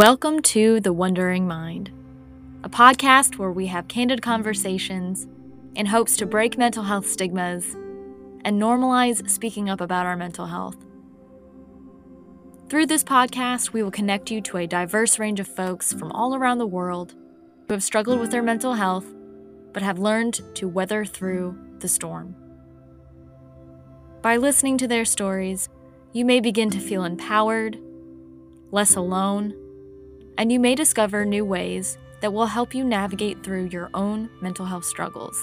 [0.00, 1.90] Welcome to The Wondering Mind,
[2.64, 5.28] a podcast where we have candid conversations
[5.74, 7.74] in hopes to break mental health stigmas
[8.42, 10.78] and normalize speaking up about our mental health.
[12.70, 16.34] Through this podcast, we will connect you to a diverse range of folks from all
[16.34, 17.14] around the world
[17.68, 19.04] who have struggled with their mental health
[19.74, 22.34] but have learned to weather through the storm.
[24.22, 25.68] By listening to their stories,
[26.14, 27.78] you may begin to feel empowered,
[28.70, 29.59] less alone,
[30.40, 34.64] and you may discover new ways that will help you navigate through your own mental
[34.64, 35.38] health struggles.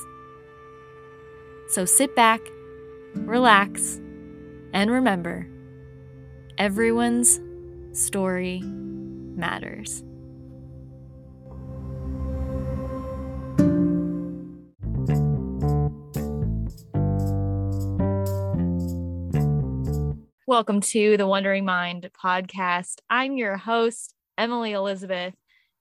[1.70, 2.42] So sit back,
[3.14, 4.02] relax,
[4.74, 5.48] and remember
[6.58, 7.40] everyone's
[7.92, 10.04] story matters.
[20.48, 23.02] Welcome to the Wondering Mind podcast.
[23.12, 25.34] I'm your host, Emily Elizabeth.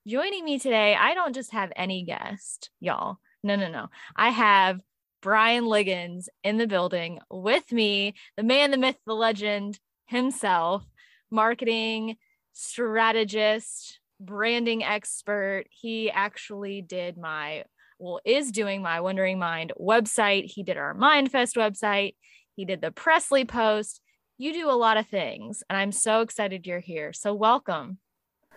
[0.06, 3.18] Joining me today, I don't just have any guest, y'all.
[3.42, 3.88] No, no, no.
[4.14, 4.80] I have
[5.20, 10.84] Bryan Liggons in the building with me, the man, the myth, the legend himself,
[11.30, 12.16] marketing
[12.52, 15.64] strategist, branding expert.
[15.70, 17.64] He actually did my,
[17.98, 20.44] well, is doing my Wondering Mind website.
[20.44, 22.14] He did our Mindfest website.
[22.54, 24.00] He did the Presley post.
[24.38, 27.12] You do a lot of things, and I'm so excited you're here.
[27.12, 27.98] So, welcome.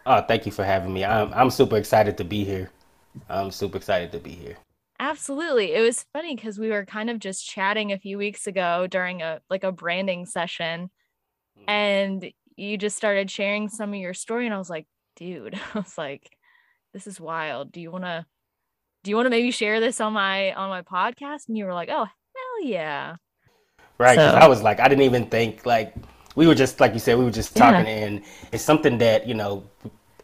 [0.05, 1.05] Oh, thank you for having me.
[1.05, 2.69] I'm I'm super excited to be here.
[3.29, 4.57] I'm super excited to be here.
[4.99, 5.73] Absolutely.
[5.73, 9.21] It was funny because we were kind of just chatting a few weeks ago during
[9.21, 10.89] a like a branding session
[11.57, 11.63] mm.
[11.67, 15.79] and you just started sharing some of your story and I was like, dude, I
[15.79, 16.29] was like,
[16.93, 17.71] this is wild.
[17.71, 18.25] Do you want to
[19.03, 21.47] do you want to maybe share this on my on my podcast?
[21.47, 23.15] And you were like, oh, hell yeah.
[23.97, 24.15] Right.
[24.15, 25.93] So, I was like, I didn't even think like
[26.35, 28.05] we were just like you said, we were just talking, yeah.
[28.05, 29.63] and it's something that you know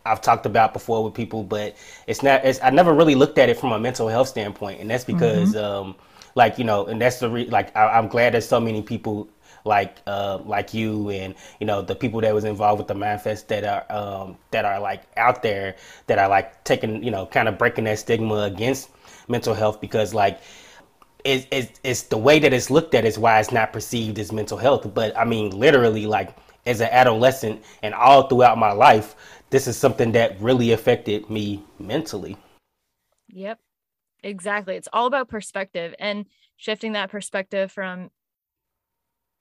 [0.06, 1.76] I've talked about before with people, but
[2.08, 2.46] it's not.
[2.46, 5.56] It's, I never really looked at it from a mental health standpoint, and that's because,
[5.56, 5.88] mm-hmm.
[5.88, 5.96] um,
[6.36, 9.28] like you know, and that's the re- like I, am glad there's so many people
[9.66, 13.48] like uh, like you and you know the people that was involved with the Mindfest
[13.48, 17.50] that are um, that are like out there that are like taking you know kind
[17.50, 18.90] of breaking that stigma against
[19.28, 20.40] mental health because like
[21.26, 24.58] it's, it's, the way that it's looked at is why it's not perceived as mental
[24.58, 24.94] health.
[24.94, 29.16] But I mean, literally, like as an adolescent and all throughout my life,
[29.50, 32.38] this is something that really affected me mentally.
[33.30, 33.60] Yep,
[34.24, 34.76] exactly.
[34.76, 36.26] It's all about perspective and
[36.58, 38.12] shifting that perspective from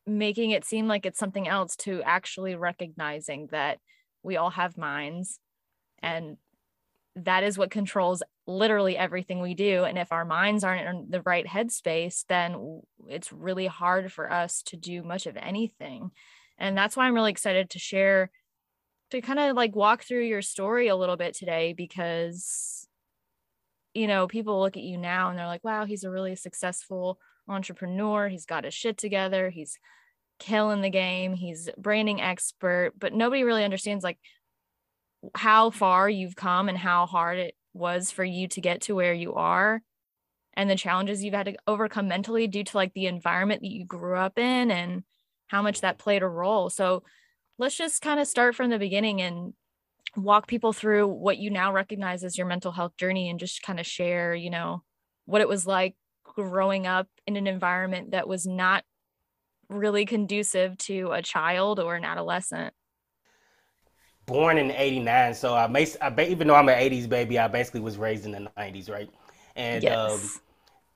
[0.06, 3.78] making it seem like it's something else to actually recognizing that
[4.22, 5.38] we all have minds
[6.02, 6.36] and
[7.16, 9.84] that is what controls literally everything we do.
[9.84, 14.62] And if our minds aren't in the right headspace, then it's really hard for us
[14.64, 16.10] to do much of anything.
[16.58, 18.30] And that's why I'm really excited to share,
[19.10, 22.86] to kind of like walk through your story a little bit today because,
[23.94, 27.18] you know, people look at you now and they're like, wow, he's a really successful
[27.48, 28.28] entrepreneur.
[28.28, 29.50] He's got his shit together.
[29.50, 29.78] He's
[30.38, 31.34] killing the game.
[31.34, 34.18] He's branding expert, but nobody really understands like
[35.34, 39.12] how far you've come and how hard it was for you to get to where
[39.12, 39.82] you are
[40.54, 43.84] and the challenges you've had to overcome mentally due to like the environment that you
[43.84, 45.02] grew up in and
[45.48, 46.70] how much that played a role.
[46.70, 47.02] So
[47.58, 49.52] let's just kind of start from the beginning and
[50.16, 53.80] walk people through what you now recognize as your mental health journey and just kind
[53.80, 54.82] of share, you know,
[55.26, 58.84] what it was like growing up in an environment that was not
[59.68, 62.72] really conducive to a child or an adolescent
[64.26, 67.80] born in '89, so I, may, I even though I'm an '80s baby, I basically
[67.80, 69.10] was raised in the '90s, right?
[69.56, 70.10] And yes.
[70.10, 70.40] um,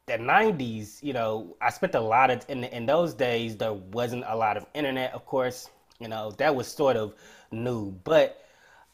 [0.06, 3.56] the '90s, you know, I spent a lot of in in those days.
[3.56, 5.70] There wasn't a lot of internet, of course.
[6.00, 7.14] You know, that was sort of
[7.50, 8.44] new, but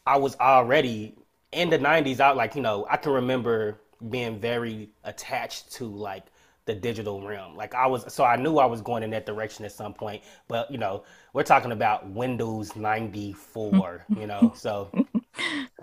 [0.06, 1.14] I was already
[1.52, 2.20] in the '90s.
[2.20, 3.80] Out like you know, I can remember
[4.10, 6.24] being very attached to like
[6.66, 7.56] the digital realm.
[7.56, 10.22] Like I was, so I knew I was going in that direction at some point.
[10.48, 14.04] But you know, we're talking about Windows ninety four.
[14.16, 14.90] you know, so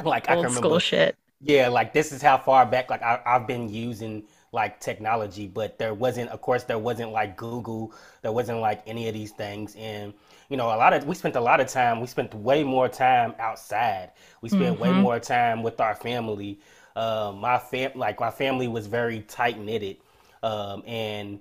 [0.04, 1.16] like Old I can remember, school shit.
[1.42, 2.90] Yeah, like this is how far back.
[2.90, 7.38] Like I, I've been using like technology, but there wasn't, of course, there wasn't like
[7.38, 10.14] Google, there wasn't like any of these things, and
[10.50, 12.02] you know, a lot of we spent a lot of time.
[12.02, 14.12] We spent way more time outside.
[14.42, 14.84] We spent mm-hmm.
[14.84, 16.60] way more time with our family.
[16.96, 19.98] Uh, my fam, like my family was very tight knitted
[20.44, 21.40] um, and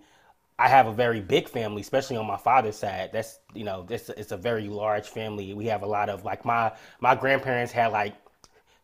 [0.58, 3.10] I have a very big family, especially on my father's side.
[3.12, 5.54] That's you know, this it's a very large family.
[5.54, 8.14] We have a lot of like my my grandparents had like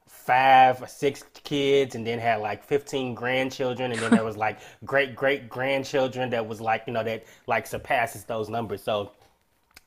[0.06, 4.58] five or six kids and then had like 15 grandchildren and then there was like
[4.84, 9.12] great great grandchildren that was like you know that like surpasses those numbers so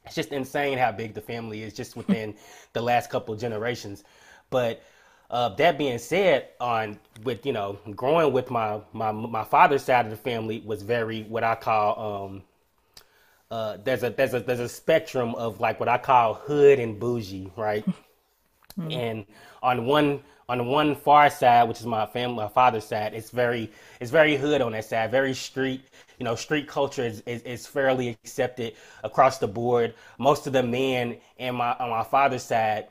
[0.05, 2.35] it's just insane how big the family is just within
[2.73, 4.03] the last couple generations
[4.49, 4.83] But
[5.29, 10.05] uh, that being said, on with you know growing with my my my father's side
[10.05, 12.43] of the family was very what I call um,
[13.51, 16.99] uh, there's a there's a there's a spectrum of like what I call hood and
[16.99, 17.85] bougie, right?
[18.79, 18.91] mm-hmm.
[18.91, 19.25] And
[19.61, 23.71] on one on one far side, which is my family, my father's side, it's very
[23.99, 25.83] it's very hood on that side, very street.
[26.17, 28.73] You know, street culture is, is, is fairly accepted
[29.03, 29.93] across the board.
[30.17, 32.87] Most of the men in my on my father's side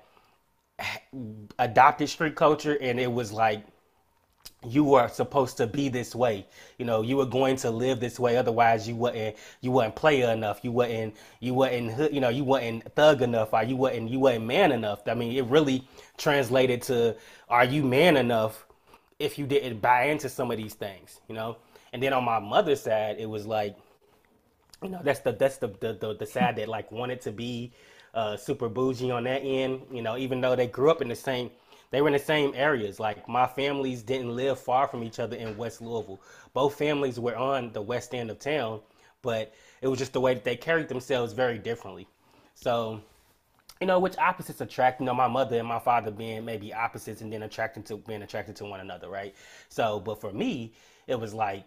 [1.58, 3.64] adopted street culture and it was like
[4.66, 6.46] you were supposed to be this way.
[6.78, 10.30] You know you were going to live this way otherwise you wouldn't you not player
[10.32, 10.60] enough.
[10.62, 14.20] You not you not you know you not thug enough or you were not you
[14.20, 15.06] not man enough.
[15.06, 17.16] I mean it really translated to
[17.48, 18.66] are you man enough
[19.18, 21.56] if you didn't buy into some of these things you know?
[21.92, 23.76] And then on my mother's side it was like
[24.82, 27.72] you know that's the that's the the, the, the side that like wanted to be
[28.14, 29.82] uh, super bougie on that end.
[29.92, 31.50] You know, even though they grew up in the same,
[31.90, 33.00] they were in the same areas.
[33.00, 36.20] Like my families didn't live far from each other in West Louisville.
[36.52, 38.80] Both families were on the west end of town,
[39.22, 42.06] but it was just the way that they carried themselves very differently.
[42.54, 43.00] So,
[43.80, 45.00] you know, which opposites attract.
[45.00, 48.22] You know, my mother and my father being maybe opposites, and then attracting to being
[48.22, 49.34] attracted to one another, right?
[49.68, 50.72] So, but for me,
[51.06, 51.64] it was like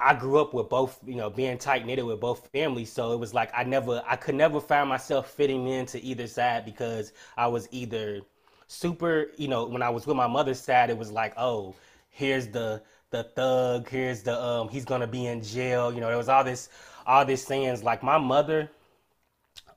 [0.00, 2.92] I grew up with both, you know, being tight knitted with both families.
[2.92, 6.64] So it was like I never, I could never find myself fitting into either side
[6.64, 8.20] because I was either
[8.68, 11.74] super, you know, when I was with my mother's side, it was like, oh,
[12.10, 15.92] here's the the thug, here's the um, he's gonna be in jail.
[15.92, 16.68] You know, there was all this,
[17.06, 17.82] all this sayings.
[17.82, 18.70] Like my mother,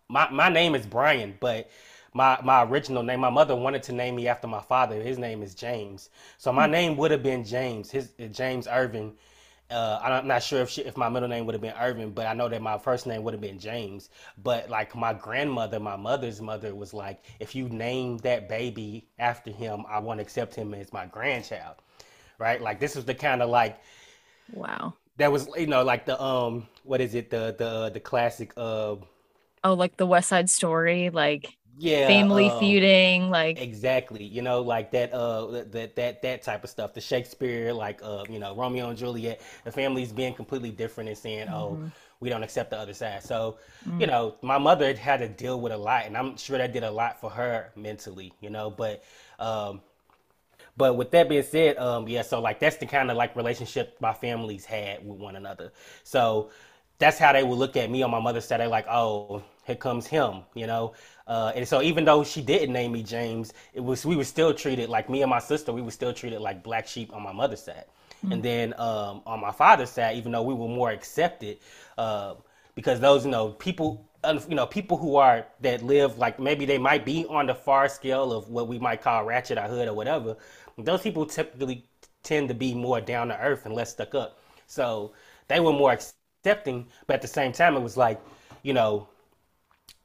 [0.08, 1.70] my my name is Bryan, but
[2.14, 3.22] my my original name.
[3.22, 5.02] My mother wanted to name me after my father.
[5.02, 6.72] His name is James, so my hmm.
[6.74, 7.90] name would have been James.
[7.90, 9.14] His James Irvin
[9.72, 12.28] uh, I'm not sure if she, if my middle name would have been Irvin, but
[12.28, 14.10] I know that my first name would have been James.
[14.42, 19.52] But like my grandmother, my mother's mother was like, if you name that baby after
[19.52, 21.76] him, I want to accept him as my grandchild,
[22.38, 22.62] right?
[22.62, 23.80] Like this was the kind of like,
[24.54, 28.54] wow, that was you know like the um what is it the the the classic
[28.58, 28.96] uh
[29.64, 34.62] oh like the West Side Story like yeah family um, feuding like exactly you know
[34.62, 38.56] like that uh that that that type of stuff the shakespeare like uh you know
[38.56, 41.86] romeo and juliet the families being completely different and saying oh, mm-hmm.
[41.86, 43.58] oh we don't accept the other side so
[43.88, 44.02] mm-hmm.
[44.02, 46.84] you know my mother had to deal with a lot and i'm sure that did
[46.84, 49.04] a lot for her mentally you know but
[49.40, 49.82] um
[50.78, 53.96] but with that being said um yeah so like that's the kind of like relationship
[54.00, 55.72] my families had with one another
[56.04, 56.50] so
[57.02, 58.60] that's how they would look at me on my mother's side.
[58.60, 60.94] They're like, oh, here comes him, you know.
[61.28, 64.54] Uh, and so even though she didn't name me James, it was we were still
[64.54, 65.72] treated like me and my sister.
[65.72, 67.86] We were still treated like black sheep on my mother's side,
[68.24, 68.32] mm-hmm.
[68.34, 71.60] and then um, on my father's side, even though we were more accepted,
[71.98, 72.36] uh,
[72.76, 74.06] because those you know people
[74.48, 77.90] you know people who are that live like maybe they might be on the far
[77.90, 80.36] scale of what we might call ratchet or hood or whatever.
[80.78, 81.86] Those people typically
[82.24, 84.40] tend to be more down to earth and less stuck up.
[84.68, 85.14] So
[85.48, 88.22] they were more accepting, but at the same time, it was like,
[88.64, 89.08] you know,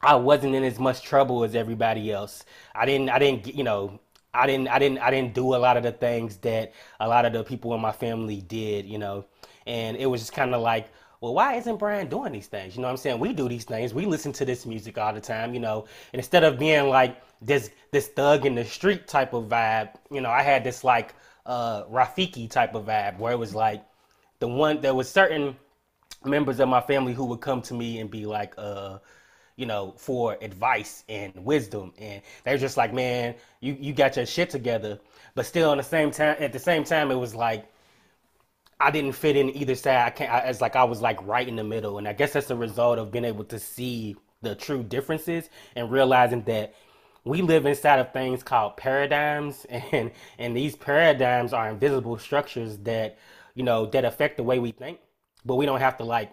[0.01, 2.45] I wasn't in as much trouble as everybody else.
[2.75, 3.99] I didn't, I didn't, you know,
[4.35, 7.25] I didn't, I didn't, I didn't do a lot of the things that a lot
[7.25, 9.25] of the people in my family did, you know,
[9.67, 10.89] and it was just kind of like,
[11.21, 12.77] well, why isn't Bryan doing these things?
[12.77, 13.19] You know what I'm saying?
[13.19, 13.95] We do these things.
[13.95, 15.87] We listen to this music all the time, you know.
[16.13, 20.21] And instead of being like this this thug in the street type of vibe, you
[20.21, 21.15] know, I had this like
[21.47, 23.83] uh Rafiki type of vibe where it was like
[24.41, 25.57] the one there was certain
[26.25, 28.99] members of my family who would come to me and be like, uh,
[29.57, 31.93] you know, for advice and wisdom.
[31.99, 34.99] And they're just like, man, you, you got your shit together.
[35.35, 37.67] But still on the same time, at the same time, it was like,
[38.79, 40.07] I didn't fit in either side.
[40.07, 41.99] I can't, I, it's like I was like right in the middle.
[41.99, 45.91] And I guess that's a result of being able to see the true differences and
[45.91, 46.75] realizing that
[47.25, 53.19] we live inside of things called paradigms and and these paradigms are invisible structures that
[53.55, 55.01] you know that affect the way we think
[55.45, 56.33] but we don't have to like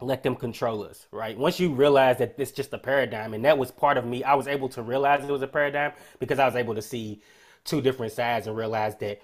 [0.00, 1.36] let them control us, right?
[1.36, 4.34] Once you realize that it's just a paradigm, and that was part of me, I
[4.34, 7.20] was able to realize it was a paradigm because I was able to see
[7.64, 9.20] two different sides and realize that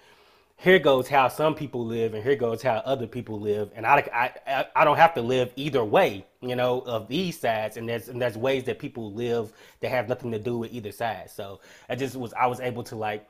[0.59, 3.71] here goes how some people live and here goes how other people live.
[3.75, 7.77] And I, I, I don't have to live either way you know of these sides.
[7.77, 10.93] And there's and there's ways that people live that have nothing to do with either
[10.93, 11.31] side.
[11.31, 13.29] So i just was i was able to like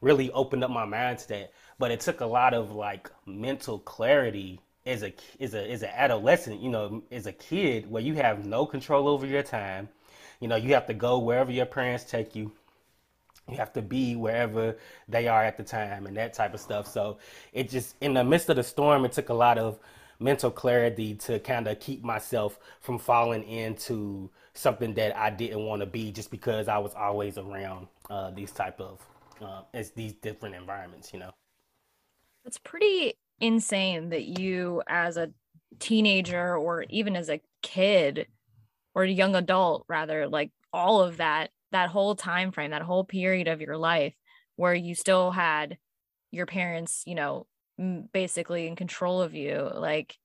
[0.00, 3.78] really open up my mind to that but it took a lot of like mental
[3.78, 8.14] clarity as a as a as an adolescent, you know, as a kid where you
[8.14, 9.88] have no control over your time.
[10.40, 12.52] You know, you have to go wherever your parents take you.
[13.48, 14.76] You have to be wherever
[15.08, 16.86] they are at the time and that type of stuff.
[16.86, 17.18] So
[17.52, 19.78] it just in the midst of the storm, it took a lot of
[20.18, 25.80] mental clarity to kind of keep myself from falling into something that I didn't want
[25.80, 29.04] to be just because I was always around uh, these type of
[29.42, 31.32] uh, as these different environments, you know.
[32.44, 35.30] It's pretty insane that you as a
[35.78, 38.26] teenager or even as a kid
[38.94, 43.04] or a young adult rather like all of that that whole time frame that whole
[43.04, 44.14] period of your life
[44.56, 45.76] where you still had
[46.30, 47.46] your parents you know
[48.12, 50.16] basically in control of you like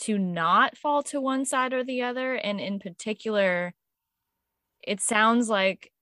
[0.00, 2.34] to not fall to one side or the other.
[2.34, 3.74] And in particular
[4.82, 5.92] it sounds like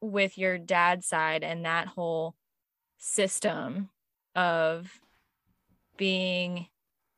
[0.00, 2.34] with your dad's side and that whole
[2.98, 3.90] system
[4.34, 5.00] of
[5.98, 6.66] being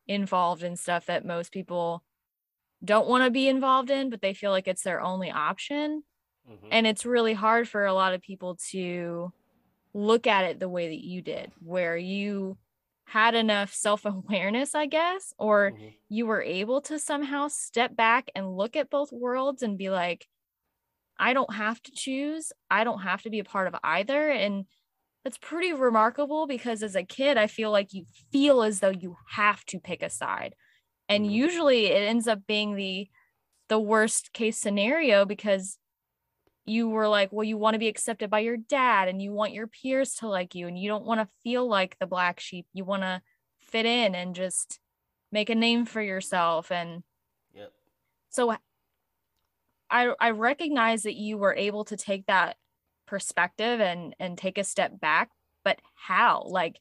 [0.09, 2.03] involved in stuff that most people
[2.85, 6.03] don't want to be involved in but they feel like it's their only option
[6.51, 6.67] mm-hmm.
[6.73, 9.33] and it's really hard for a lot of people to
[9.95, 12.57] look at it the way that you did where you
[13.11, 15.89] had enough self awareness, I guess, or mm-hmm.
[16.09, 20.29] you were able to somehow step back and look at both worlds and be like,
[21.19, 22.53] I don't have to choose.
[22.71, 24.31] I don't have to be a part of either.
[24.31, 24.65] And
[25.25, 29.17] that's pretty remarkable because as a kid, I feel like you feel as though you
[29.31, 30.55] have to pick a side.
[31.09, 31.35] And mm-hmm.
[31.35, 33.09] usually it ends up being the
[33.69, 35.79] the worst case scenario because
[36.67, 39.53] you were like, well, you want to be accepted by your dad and you want
[39.53, 42.67] your peers to like you and you don't want to feel like the black sheep.
[42.73, 43.23] You want to
[43.61, 44.81] fit in and just
[45.31, 46.73] make a name for yourself.
[46.73, 47.03] And
[47.55, 47.73] yep.
[48.31, 48.57] so
[49.91, 52.57] I I recognize that you were able to take that
[53.11, 55.31] perspective and and take a step back,
[55.64, 56.45] but how?
[56.47, 56.79] Like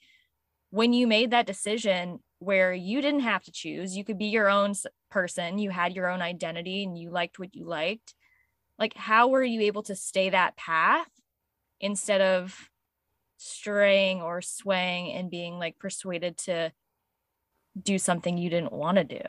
[0.69, 4.50] when you made that decision where you didn't have to choose, you could be your
[4.50, 4.74] own
[5.12, 8.13] person, you had your own identity and you liked what you liked
[8.79, 11.09] like how were you able to stay that path
[11.81, 12.69] instead of
[13.38, 16.71] straying or swaying and being like persuaded to
[17.79, 19.21] do something you didn't want to do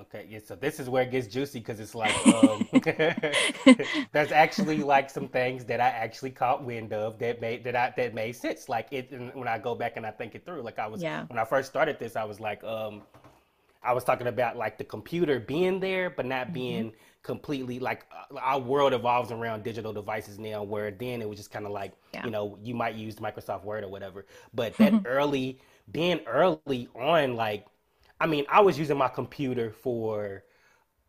[0.00, 2.14] okay yeah so this is where it gets juicy because it's like
[2.44, 2.66] um,
[4.12, 7.92] there's actually like some things that i actually caught wind of that made that i
[7.96, 10.78] that made sense like it when i go back and i think it through like
[10.78, 11.24] i was yeah.
[11.26, 13.02] when i first started this i was like um
[13.82, 16.52] I was talking about like the computer being there, but not mm-hmm.
[16.52, 16.92] being
[17.22, 20.62] completely like uh, our world evolves around digital devices now.
[20.62, 22.24] Where then it was just kind of like yeah.
[22.24, 27.36] you know you might use Microsoft Word or whatever, but that early being early on,
[27.36, 27.66] like
[28.20, 30.44] I mean, I was using my computer for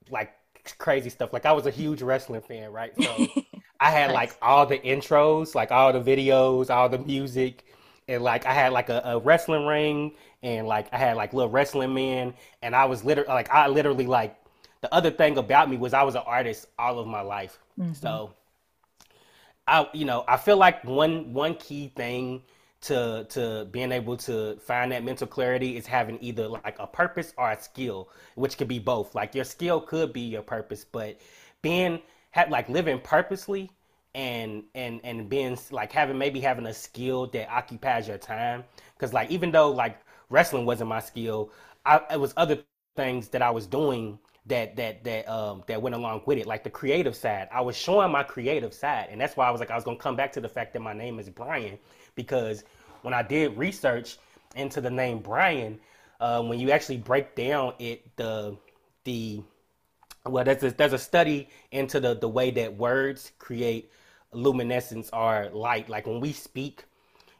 [0.09, 0.33] like
[0.77, 1.33] crazy stuff.
[1.33, 2.93] Like I was a huge wrestling fan, right?
[3.01, 3.27] So
[3.79, 4.15] I had nice.
[4.15, 7.65] like all the intros, like all the videos, all the music,
[8.07, 10.13] and like I had like a, a wrestling ring
[10.43, 14.07] and like I had like little wrestling men, and I was literally like I literally
[14.07, 14.37] like
[14.81, 17.59] the other thing about me was I was an artist all of my life.
[17.79, 17.93] Mm-hmm.
[17.93, 18.33] So
[19.67, 22.41] I you know I feel like one one key thing
[22.81, 27.33] to to being able to find that mental clarity is having either like a purpose
[27.37, 29.13] or a skill, which could be both.
[29.15, 31.19] Like your skill could be your purpose, but
[31.61, 32.01] being
[32.49, 33.69] like living purposely
[34.15, 38.63] and and and being like having maybe having a skill that occupies your time
[38.95, 41.51] because like even though like wrestling wasn't my skill.
[41.85, 42.59] I, it was other
[42.95, 46.63] things that I was doing that that that um that went along with it, like
[46.63, 47.47] the creative side.
[47.51, 49.97] I was showing my creative side, and that's why I was like, I was gonna
[49.97, 51.77] come back to the fact that my name is Bryan
[52.21, 52.63] because
[53.01, 54.17] when I did research
[54.55, 55.79] into the name Bryan,
[56.19, 58.55] uh, when you actually break down it, the
[59.03, 59.41] the
[60.25, 63.91] well, there's a, there's a study into the the way that words create
[64.33, 65.89] luminescence or light.
[65.89, 66.85] Like when we speak,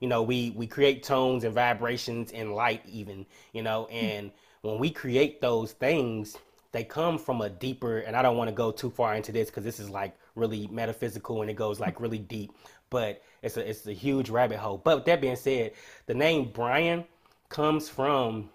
[0.01, 4.77] you know we we create tones and vibrations and light even you know and when
[4.79, 6.37] we create those things
[6.71, 9.49] they come from a deeper and i don't want to go too far into this
[9.49, 12.51] because this is like really metaphysical and it goes like really deep
[12.89, 15.71] but it's a it's a huge rabbit hole but with that being said
[16.05, 17.03] the name brian
[17.49, 18.49] comes from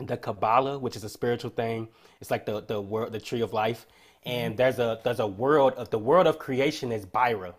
[0.00, 1.88] the kabbalah which is a spiritual thing
[2.20, 3.86] it's like the the world the tree of life
[4.24, 4.56] and mm-hmm.
[4.56, 7.54] there's a there's a world of the world of creation is Byra.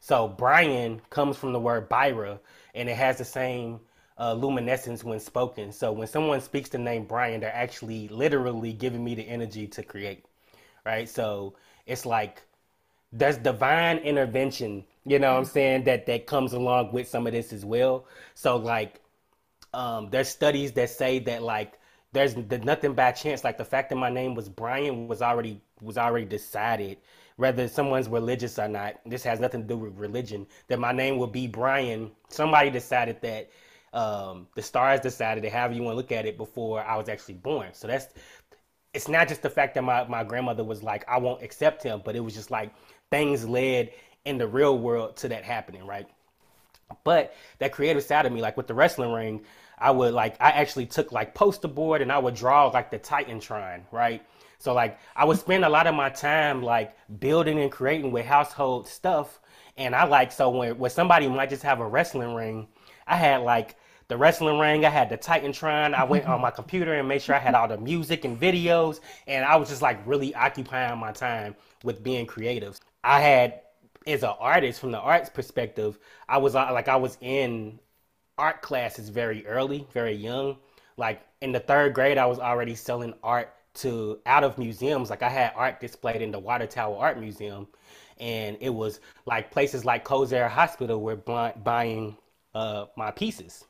[0.00, 2.38] So Bryan comes from the word Byra,
[2.74, 3.80] and it has the same
[4.18, 5.72] uh, luminescence when spoken.
[5.72, 9.82] So when someone speaks the name Bryan, they're actually literally giving me the energy to
[9.82, 10.24] create,
[10.84, 11.08] right?
[11.08, 11.54] So
[11.86, 12.42] it's like
[13.12, 17.32] there's divine intervention, you know what I'm saying, that that comes along with some of
[17.32, 18.06] this as well.
[18.34, 19.00] So like
[19.72, 21.78] um, there's studies that say that like
[22.12, 23.44] there's nothing by chance.
[23.44, 26.98] Like the fact that my name was Bryan was already was already decided
[27.36, 28.96] whether someone's religious or not.
[29.06, 30.46] This has nothing to do with religion.
[30.66, 32.10] That my name will be Bryan.
[32.28, 33.48] Somebody decided that.
[33.92, 37.08] Um, the stars decided it, however you want to look at it, before I was
[37.08, 37.68] actually born.
[37.72, 38.08] So that's.
[38.94, 42.00] It's not just the fact that my, my grandmother was like, I won't accept him,
[42.04, 42.72] but it was just like
[43.10, 43.90] things led
[44.24, 46.08] in the real world to that happening, right?
[47.04, 49.42] But that creative side of me, like with the wrestling ring,
[49.78, 52.98] I would like I actually took like poster board and I would draw like the
[52.98, 54.22] Titan Titantron, right?
[54.58, 58.26] So like I would spend a lot of my time like building and creating with
[58.26, 59.40] household stuff.
[59.76, 62.68] And I like so when when somebody might just have a wrestling ring,
[63.06, 63.76] I had like
[64.08, 65.94] the wrestling ring, I had the Titantron.
[65.94, 69.00] I went on my computer and made sure I had all the music and videos.
[69.26, 72.78] And I was just like really occupying my time with being creative.
[73.04, 73.60] I had
[74.06, 75.98] as an artist from the arts perspective,
[76.28, 77.78] I was uh, like I was in
[78.38, 80.56] art classes very early, very young.
[80.96, 85.10] Like in the third grade, I was already selling art to out of museums.
[85.10, 87.68] Like I had art displayed in the Water Tower Art Museum,
[88.18, 92.16] and it was like places like Kosair Hospital were buying
[92.54, 93.64] uh, my pieces.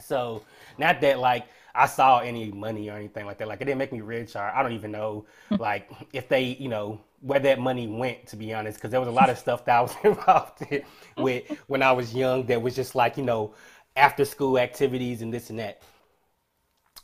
[0.00, 0.42] So
[0.78, 3.48] not that like I saw any money or anything like that.
[3.48, 5.26] Like it didn't make me rich, or I don't even know
[5.58, 8.26] like if they, you know, where that money went.
[8.28, 10.82] To be honest, because there was a lot of stuff that I was involved in
[11.16, 13.54] with when I was young that was just like you know
[13.96, 15.82] after school activities and this and that.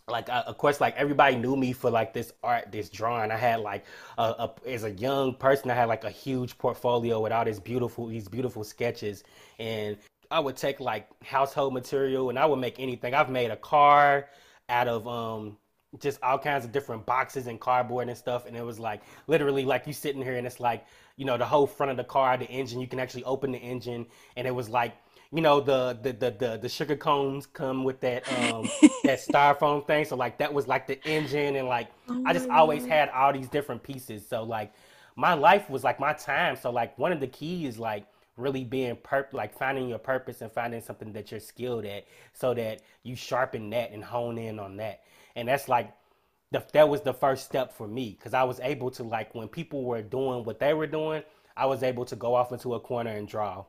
[0.09, 3.30] Like uh, of course, like everybody knew me for like this art, this drawing.
[3.30, 3.85] I had like
[4.16, 7.61] a, a, as a young person, I had like a huge portfolio with all these
[7.61, 9.23] beautiful, these beautiful sketches,
[9.59, 9.99] and
[10.30, 13.14] I would take like household material and I would make anything.
[13.14, 14.28] I've made a car
[14.68, 15.56] out of um
[15.99, 18.47] just all kinds of different boxes and cardboard and stuff.
[18.47, 20.85] And it was like literally like you sitting here and it's like,
[21.16, 23.58] you know, the whole front of the car, the engine, you can actually open the
[23.58, 24.06] engine.
[24.37, 24.94] And it was like,
[25.32, 28.68] you know, the the the the, the sugar cones come with that um
[29.04, 30.04] that styrofoam thing.
[30.04, 32.90] So like that was like the engine and like oh I just always God.
[32.90, 34.26] had all these different pieces.
[34.28, 34.73] So like
[35.16, 36.54] my life was like my time.
[36.56, 38.04] So like one of the keys like
[38.38, 42.54] really being perp like finding your purpose and finding something that you're skilled at so
[42.54, 45.02] that you sharpen that and hone in on that.
[45.37, 45.92] And that's like
[46.50, 49.49] the, that was the first step for me because i was able to like when
[49.49, 51.23] people were doing what they were doing
[51.57, 53.64] i was able to go off into a corner and draw.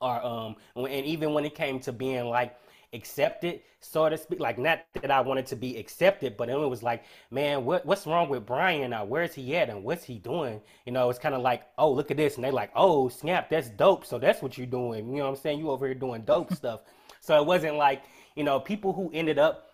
[0.00, 2.56] Or um and even when it came to being like
[2.92, 4.40] accepted, so to speak.
[4.40, 8.06] Like not that I wanted to be accepted, but it was like, man, what what's
[8.06, 9.04] wrong with Bryan uh, now?
[9.04, 10.60] Where's he at and what's he doing?
[10.86, 13.50] You know, it's kind of like, oh, look at this, and they like, oh, snap,
[13.50, 14.04] that's dope.
[14.04, 15.08] So that's what you're doing.
[15.08, 15.58] You know what I'm saying?
[15.58, 16.80] You over here doing dope stuff.
[17.20, 18.02] So it wasn't like,
[18.36, 19.68] you know, people who ended up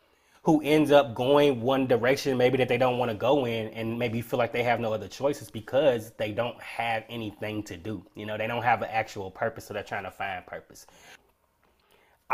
[0.44, 3.98] who ends up going one direction maybe that they don't want to go in and
[3.98, 8.04] maybe feel like they have no other choices because they don't have anything to do
[8.14, 10.86] you know they don't have an actual purpose so they're trying to find purpose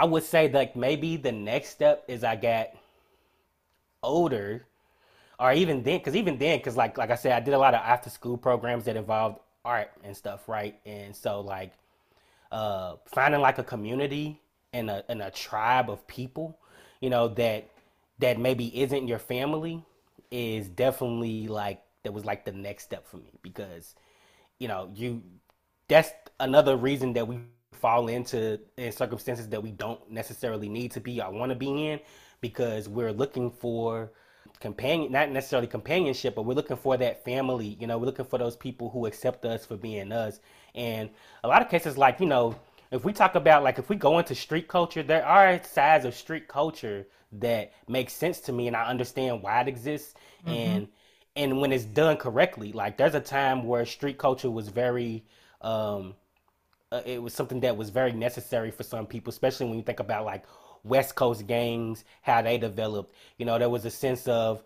[0.00, 2.70] I would say that maybe the next step is I got
[4.02, 4.66] older,
[5.38, 7.74] or even then, because even then, because like like I said, I did a lot
[7.74, 10.78] of after school programs that involved art and stuff, right?
[10.86, 11.72] And so like
[12.52, 14.40] uh, finding like a community
[14.72, 16.58] and a and a tribe of people,
[17.00, 17.70] you know that
[18.20, 19.84] that maybe isn't your family
[20.30, 23.94] is definitely like that was like the next step for me because
[24.58, 25.22] you know you
[25.88, 26.10] that's
[26.40, 27.38] another reason that we
[27.80, 31.88] fall into in circumstances that we don't necessarily need to be or want to be
[31.88, 32.00] in
[32.40, 34.12] because we're looking for
[34.58, 38.38] companion not necessarily companionship but we're looking for that family you know we're looking for
[38.38, 40.40] those people who accept us for being us
[40.74, 41.08] and
[41.44, 42.54] a lot of cases like you know
[42.90, 46.14] if we talk about like if we go into street culture there are sides of
[46.14, 50.14] street culture that make sense to me and i understand why it exists
[50.44, 50.50] mm-hmm.
[50.50, 50.88] and
[51.36, 55.24] and when it's done correctly like there's a time where street culture was very
[55.62, 56.14] um
[56.92, 60.00] uh, it was something that was very necessary for some people, especially when you think
[60.00, 60.44] about like
[60.82, 63.14] West Coast gangs, how they developed.
[63.38, 64.62] You know, there was a sense of,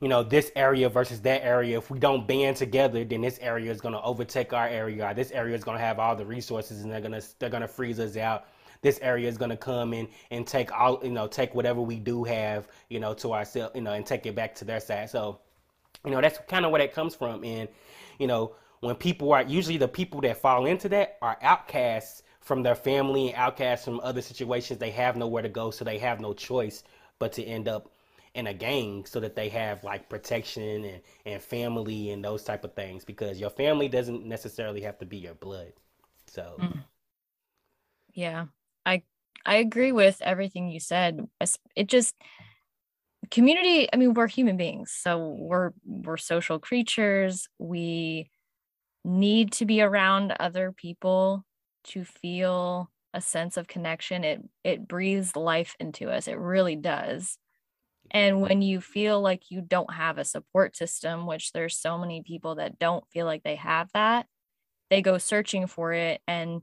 [0.00, 1.78] you know, this area versus that area.
[1.78, 5.12] If we don't band together, then this area is going to overtake our area.
[5.14, 8.00] This area is going to have all the resources, and they're gonna they're gonna freeze
[8.00, 8.46] us out.
[8.80, 12.24] This area is to come in and take all you know, take whatever we do
[12.24, 15.08] have, you know, to ourselves, you know, and take it back to their side.
[15.08, 15.38] So,
[16.04, 17.68] you know, that's kind of where that comes from, and
[18.18, 22.64] you know when people are usually the people that fall into that are outcasts from
[22.64, 24.80] their family and outcasts from other situations.
[24.80, 26.82] They have nowhere to go so they have no choice
[27.20, 27.92] but to end up
[28.34, 32.64] in a gang so that they have like protection and, and family and those type
[32.64, 35.72] of things because your family doesn't necessarily have to be your blood
[36.26, 36.56] so.
[36.58, 36.84] Mm.
[38.14, 38.46] yeah
[38.84, 39.02] i
[39.46, 41.28] i agree with everything you said.
[41.76, 42.16] It just
[43.30, 47.48] community i mean we're human beings so we're we're social creatures.
[47.58, 48.31] We
[49.04, 51.44] need to be around other people
[51.84, 54.24] to feel a sense of connection.
[54.24, 56.28] It it breathes life into us.
[56.28, 57.38] It really does.
[58.10, 62.22] And when you feel like you don't have a support system which there's so many
[62.22, 64.26] people that don't feel like they have that
[64.90, 66.20] they go searching for it.
[66.28, 66.60] And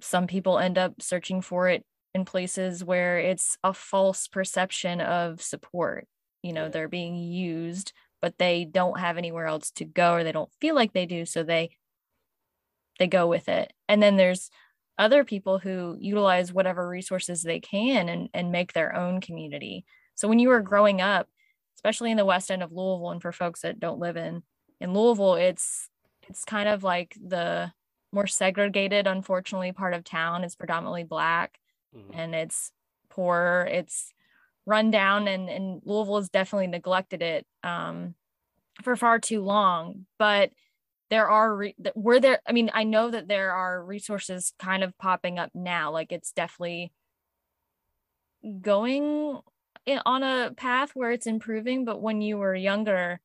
[0.00, 5.40] some people end up searching for it in places where it's a false perception of
[5.40, 6.08] support
[6.42, 10.32] you know they're being used but they don't have anywhere else to go or they
[10.32, 11.70] don't feel like they do so they
[12.98, 14.50] they go with it and then there's
[14.98, 19.84] other people who utilize whatever resources they can and, and make their own community.
[20.14, 21.28] So when you were growing up,
[21.76, 24.42] especially in the west end of Louisville, and for folks that don't live in
[24.80, 25.88] in Louisville, it's
[26.28, 27.72] it's kind of like the
[28.12, 30.42] more segregated, unfortunately, part of town.
[30.44, 31.58] is predominantly black
[31.94, 32.18] mm-hmm.
[32.18, 32.72] and it's
[33.10, 33.68] poor.
[33.70, 34.12] It's
[34.66, 38.14] run down and, and Louisville has definitely neglected it um,
[38.82, 40.06] for far too long.
[40.18, 40.50] But
[41.10, 44.96] there are re- were there i mean i know that there are resources kind of
[44.98, 46.92] popping up now like it's definitely
[48.60, 49.40] going
[50.04, 53.20] on a path where it's improving but when you were younger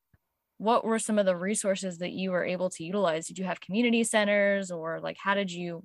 [0.58, 3.60] what were some of the resources that you were able to utilize did you have
[3.62, 5.84] community centers or like how did you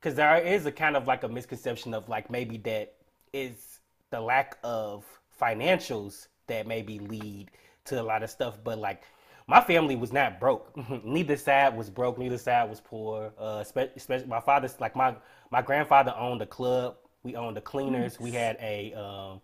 [0.00, 2.94] because there is a kind of like a misconception of like maybe that
[3.32, 3.73] is
[4.14, 5.04] the lack of
[5.40, 7.50] financials that maybe lead
[7.84, 9.02] to a lot of stuff but like
[9.46, 10.74] my family was not broke.
[11.04, 12.18] neither side was broke.
[12.18, 13.32] Neither side was poor.
[13.38, 15.14] Uh, especially my father's like my
[15.50, 16.96] my grandfather owned a club.
[17.22, 18.18] We owned the cleaners.
[18.18, 19.40] We had a um,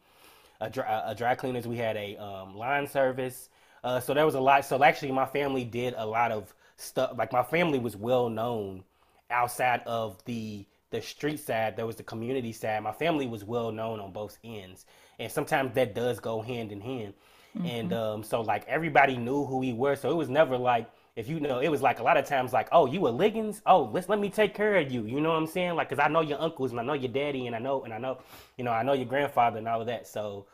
[0.60, 1.66] a, dry, a dry cleaners.
[1.66, 3.50] We had a um, line service.
[3.82, 4.64] Uh, so there was a lot.
[4.64, 7.12] So actually, my family did a lot of stuff.
[7.16, 8.84] Like my family was well known
[9.30, 11.76] outside of the the street side.
[11.76, 12.82] There was the community side.
[12.82, 14.86] My family was well known on both ends,
[15.18, 17.14] and sometimes that does go hand in hand.
[17.56, 17.66] Mm-hmm.
[17.66, 19.96] And um, so like everybody knew who we were.
[19.96, 22.52] So it was never like if you know, it was like a lot of times
[22.52, 23.60] like, oh, you a Liggons?
[23.66, 25.04] Oh, let's let me take care of you.
[25.04, 25.74] You know what I'm saying?
[25.74, 27.92] Like, cause I know your uncles and I know your daddy and I know and
[27.92, 28.18] I know,
[28.56, 30.06] you know, I know your grandfather and all of that.
[30.06, 30.46] So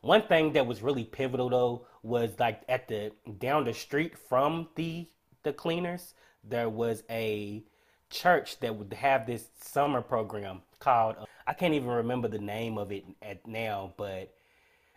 [0.00, 4.68] one thing that was really pivotal though was like at the down the street from
[4.76, 5.08] the
[5.42, 7.64] the cleaners, there was a
[8.14, 12.78] church that would have this summer program called uh, I can't even remember the name
[12.78, 14.32] of it at now, but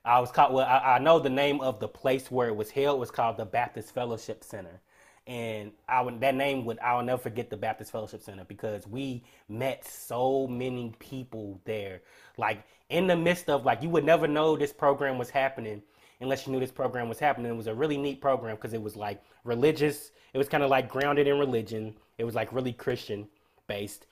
[0.06, 0.54] I was called.
[0.54, 3.36] Well, I, I, know the name of the place where it was held was called
[3.36, 4.80] the Baptist Fellowship Center,
[5.26, 9.26] and I would that name would I'll never forget the Baptist Fellowship Center because we
[9.50, 12.02] met so many people there.
[12.38, 15.82] Like in the midst of like you would never know this program was happening
[16.22, 17.52] unless you knew this program was happening.
[17.52, 20.12] It was a really neat program because it was like religious.
[20.34, 21.96] It was kind of like grounded in religion.
[22.18, 23.28] It was like really Christian
[23.68, 24.06] based,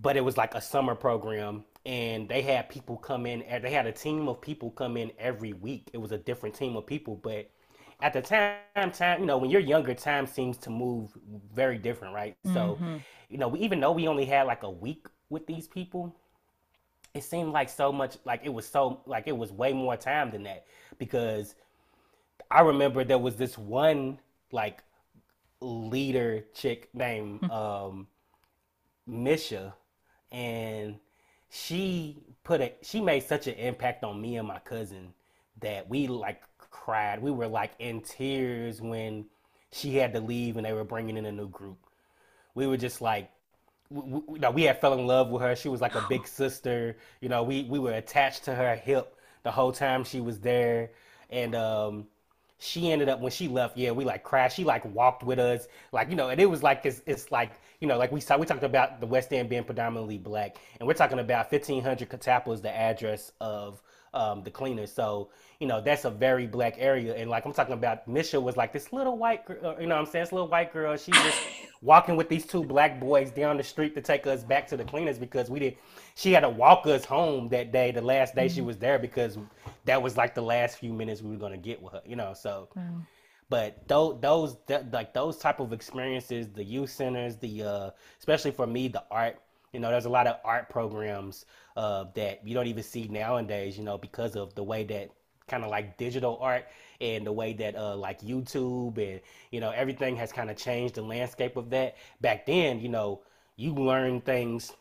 [0.00, 3.86] but it was like a summer program and they had people come in they had
[3.86, 7.16] a team of people come in every week it was a different team of people
[7.22, 7.50] but
[8.02, 11.10] at the time time you know when you're younger time seems to move
[11.54, 12.54] very different right mm-hmm.
[12.54, 12.78] so
[13.30, 16.14] you know even though we only had like a week with these people
[17.14, 20.30] it seemed like so much like it was so like it was way more time
[20.30, 20.66] than that
[20.98, 21.54] because
[22.50, 24.18] i remember there was this one
[24.52, 24.82] like
[25.60, 27.50] leader chick named hmm.
[27.50, 28.06] um
[29.06, 29.74] misha
[30.32, 30.96] and
[31.50, 35.12] she put a she made such an impact on me and my cousin
[35.60, 37.20] that we like cried.
[37.20, 39.26] We were like in tears when
[39.72, 41.78] she had to leave and they were bringing in a new group.
[42.54, 43.30] We were just like
[43.90, 45.54] we, we, know, we had fell in love with her.
[45.56, 46.96] She was like a big sister.
[47.20, 50.90] You know, we we were attached to her hip the whole time she was there,
[51.30, 52.06] and um,
[52.60, 53.76] she ended up when she left.
[53.76, 54.56] Yeah, we like crashed.
[54.56, 57.88] She like walked with us, like you know, and it was like it's, like you
[57.88, 60.94] know, like we saw, we talked about the West End being predominantly black, and we're
[60.94, 63.82] talking about 1500 Catalpa is the address of
[64.14, 64.92] um, the cleaners.
[64.92, 67.14] So, you know, that's a very black area.
[67.14, 69.94] And like I'm talking about, Misha was like this little white girl, uh, you know
[69.94, 70.24] what I'm saying?
[70.24, 70.96] This little white girl.
[70.96, 71.34] She was
[71.82, 74.84] walking with these two black boys down the street to take us back to the
[74.84, 75.76] cleaners because we did,
[76.14, 78.54] she had to walk us home that day, the last day mm-hmm.
[78.54, 79.38] she was there, because
[79.84, 82.16] that was like the last few minutes we were going to get with her, you
[82.16, 82.34] know?
[82.34, 83.02] So, mm
[83.50, 84.56] but those those
[84.92, 89.40] like those type of experiences the youth centers the uh, especially for me the art
[89.72, 93.78] you know there's a lot of art programs uh, that you don't even see nowadays
[93.78, 95.10] you know because of the way that
[95.46, 96.66] kind of like digital art
[97.00, 100.94] and the way that uh, like youtube and you know everything has kind of changed
[100.94, 101.96] the landscape of that.
[102.20, 103.20] Back then you know
[103.56, 104.72] you learn things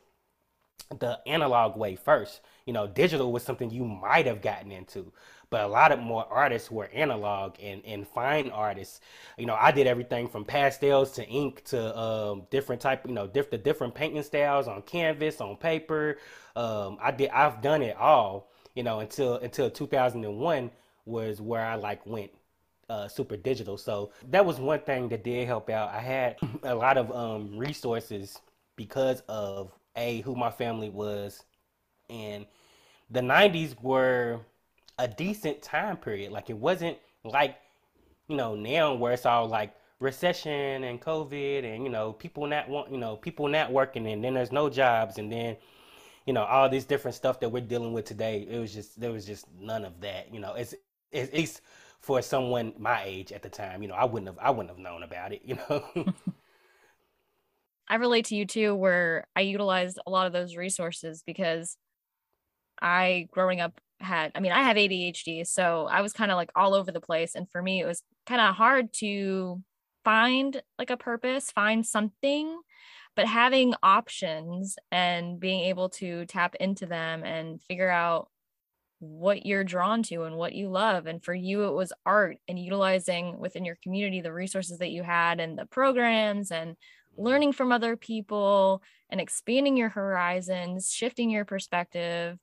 [1.00, 5.12] the analog way first you know digital was something you might have gotten into
[5.50, 9.02] but a lot of more artists were analog and, and fine artists.
[9.38, 13.26] You know, I did everything from pastels to ink to um, different type, you know,
[13.26, 16.18] diff- the different painting styles on canvas, on paper.
[16.56, 20.72] Um, I did, I've done it all, you know, until until 2001
[21.06, 22.32] was where I like went
[22.90, 23.78] uh, super digital.
[23.78, 25.90] So that was one thing that did help out.
[25.90, 28.38] I had a lot of um, resources
[28.76, 31.44] because of a who my family was,
[32.10, 32.46] and
[33.10, 34.40] the 90s were
[34.98, 36.32] a decent time period.
[36.32, 37.56] Like it wasn't like,
[38.28, 42.70] you know, now where it's all like recession and COVID and, you know, people not
[42.70, 45.58] want, you know, people not working and then there's no jobs and then,
[46.26, 48.48] you know, all this different stuff that we're dealing with today.
[48.50, 50.76] It was just, there was just none of that, you know, it's,
[51.12, 51.62] it's, it's
[52.00, 54.80] for someone my age at the time, you know, I wouldn't have, I wouldn't have
[54.80, 55.84] known about it, you know?
[57.90, 61.76] I relate to you too, where I utilized a lot of those resources because
[62.82, 65.46] I, growing up, had, I mean, I have ADHD.
[65.46, 67.36] So I was kind of like all over the place.
[67.36, 69.62] And for me, it was kind of hard to
[70.06, 72.62] find like a purpose, find something,
[73.16, 78.30] but having options and being able to tap into them and figure out
[79.00, 81.06] what you're drawn to and what you love.
[81.06, 85.04] And for you, it was art and utilizing within your community the resources that you
[85.04, 86.76] had and the programs and
[87.20, 92.38] learning from other people and expanding your horizons, shifting your perspective.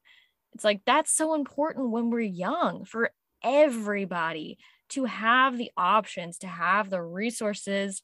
[0.55, 3.11] It's like that's so important when we're young for
[3.43, 4.59] everybody
[4.91, 8.03] to have the options, to have the resources,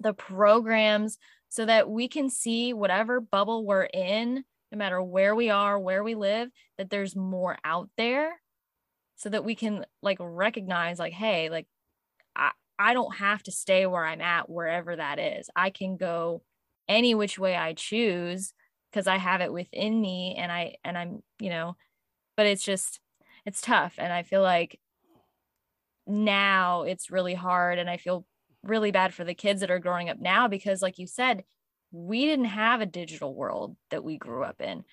[0.00, 5.50] the programs, so that we can see whatever bubble we're in, no matter where we
[5.50, 8.32] are, where we live, that there's more out there
[9.16, 11.66] so that we can like recognize, like, hey, like,
[12.78, 15.48] I, don't have to stay where I'm at, wherever that is.
[15.54, 16.42] I can go
[16.88, 18.52] any which way I choose
[18.90, 21.76] because I have it within me and I, and I'm, you know,
[22.36, 23.00] but it's just,
[23.44, 23.94] it's tough.
[23.98, 24.78] And I feel like
[26.06, 28.26] now it's really hard and i feel
[28.62, 31.44] really bad for the kids that are growing up now because like you said
[31.92, 34.84] we didn't have a digital world that we grew up in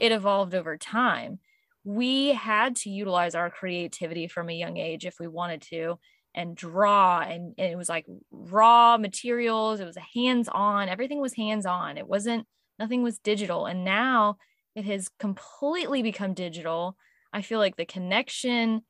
[0.00, 1.38] it evolved over time
[1.84, 5.98] we had to utilize our creativity from a young age if we wanted to
[6.34, 11.20] and draw and, and it was like raw materials it was a hands on everything
[11.20, 12.46] was hands on it wasn't
[12.78, 14.36] nothing was digital and now
[14.74, 16.96] it has completely become digital
[17.32, 18.82] i feel like the connection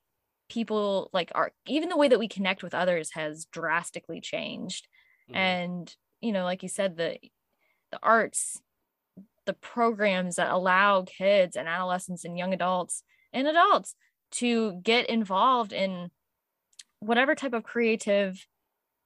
[0.49, 4.89] people like are even the way that we connect with others has drastically changed
[5.29, 5.37] mm-hmm.
[5.37, 7.19] and you know like you said the
[7.91, 8.61] the arts
[9.47, 13.03] the programs that allow kids and adolescents and young adults
[13.33, 13.95] and adults
[14.31, 16.11] to get involved in
[17.05, 18.47] whatever type of creative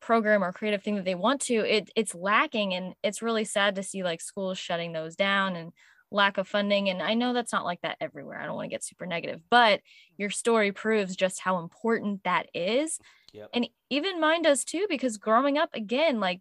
[0.00, 3.74] program or creative thing that they want to it it's lacking and it's really sad
[3.74, 5.72] to see like schools shutting those down and
[6.10, 6.88] lack of funding.
[6.88, 8.40] And I know that's not like that everywhere.
[8.40, 9.80] I don't want to get super negative, but
[10.16, 12.98] your story proves just how important that is.
[13.32, 13.50] Yep.
[13.52, 16.40] And even mine does too, because growing up again, like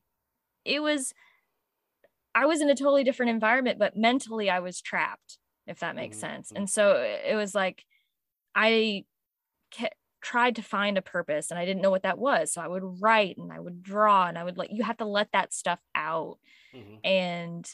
[0.63, 1.13] it was,
[2.33, 6.17] I was in a totally different environment, but mentally I was trapped, if that makes
[6.17, 6.35] mm-hmm.
[6.35, 6.51] sense.
[6.55, 7.83] And so it was like,
[8.55, 9.03] I
[10.21, 12.51] tried to find a purpose and I didn't know what that was.
[12.51, 15.05] So I would write and I would draw and I would like, you have to
[15.05, 16.37] let that stuff out.
[16.75, 16.95] Mm-hmm.
[17.03, 17.69] And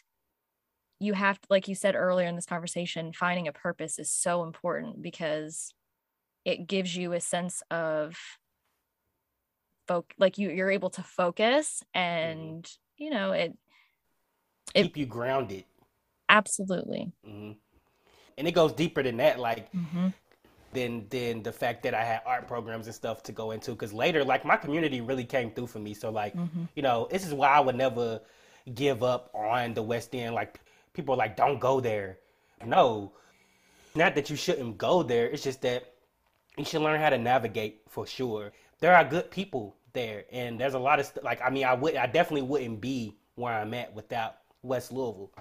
[0.99, 4.43] you have to, like you said earlier in this conversation, finding a purpose is so
[4.43, 5.73] important because
[6.45, 8.15] it gives you a sense of
[9.87, 11.99] folk like you you're able to focus mm-hmm.
[11.99, 13.03] and mm-hmm.
[13.03, 13.53] you know it,
[14.73, 15.65] it keep you grounded
[16.29, 17.51] absolutely mm-hmm.
[18.37, 20.07] and it goes deeper than that like mm-hmm.
[20.73, 23.93] Than than the fact that i had art programs and stuff to go into because
[23.93, 26.63] later like my community really came through for me so like mm-hmm.
[26.75, 28.19] you know this is why i would never
[28.75, 30.59] give up on the west end like
[30.93, 32.19] people are like, don't go there.
[32.65, 33.11] No,
[33.95, 35.27] not that you shouldn't go there.
[35.27, 35.93] It's just that
[36.57, 38.51] you should learn how to navigate for sure.
[38.79, 41.41] There are good people there, and there's a lot of st- like.
[41.41, 45.31] I mean, I would, I definitely wouldn't be where I'm at without West Louisville.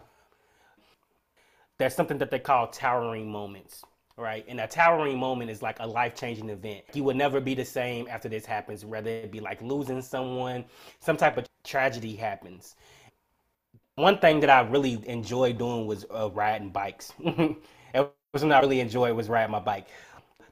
[1.79, 3.85] There's something that they call towering moments,
[4.17, 4.45] right?
[4.49, 6.85] And a towering moment is like a life changing event.
[6.95, 10.65] You would never be the same after this happens, whether it be like losing someone,
[11.01, 12.77] some type of tragedy happens
[13.97, 17.13] one thing that I really enjoyed doing was uh, riding bikes.
[17.25, 17.59] it
[17.95, 19.89] was something I really enjoyed was riding my bike.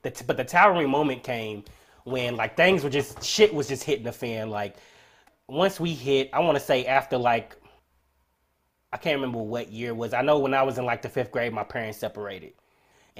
[0.03, 1.65] The t- but the towering moment came
[2.05, 4.51] when like things were just shit was just hitting the fan.
[4.51, 4.77] Like
[5.49, 7.57] once we hit, I want to say after like
[8.93, 10.13] I can't remember what year was.
[10.13, 12.55] I know when I was in like the fifth grade, my parents separated,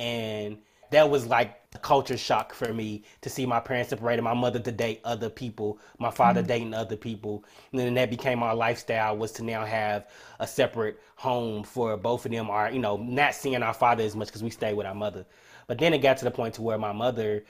[0.01, 0.57] and
[0.91, 4.59] that was like a culture shock for me to see my parents separated, my mother
[4.59, 6.49] to date other people, my father mm-hmm.
[6.49, 7.45] dating other people.
[7.71, 10.09] And then that became our lifestyle was to now have
[10.41, 14.17] a separate home for both of them are, you know, not seeing our father as
[14.17, 15.27] much because we stay with our mother.
[15.69, 17.45] But then it got to the point to where my mother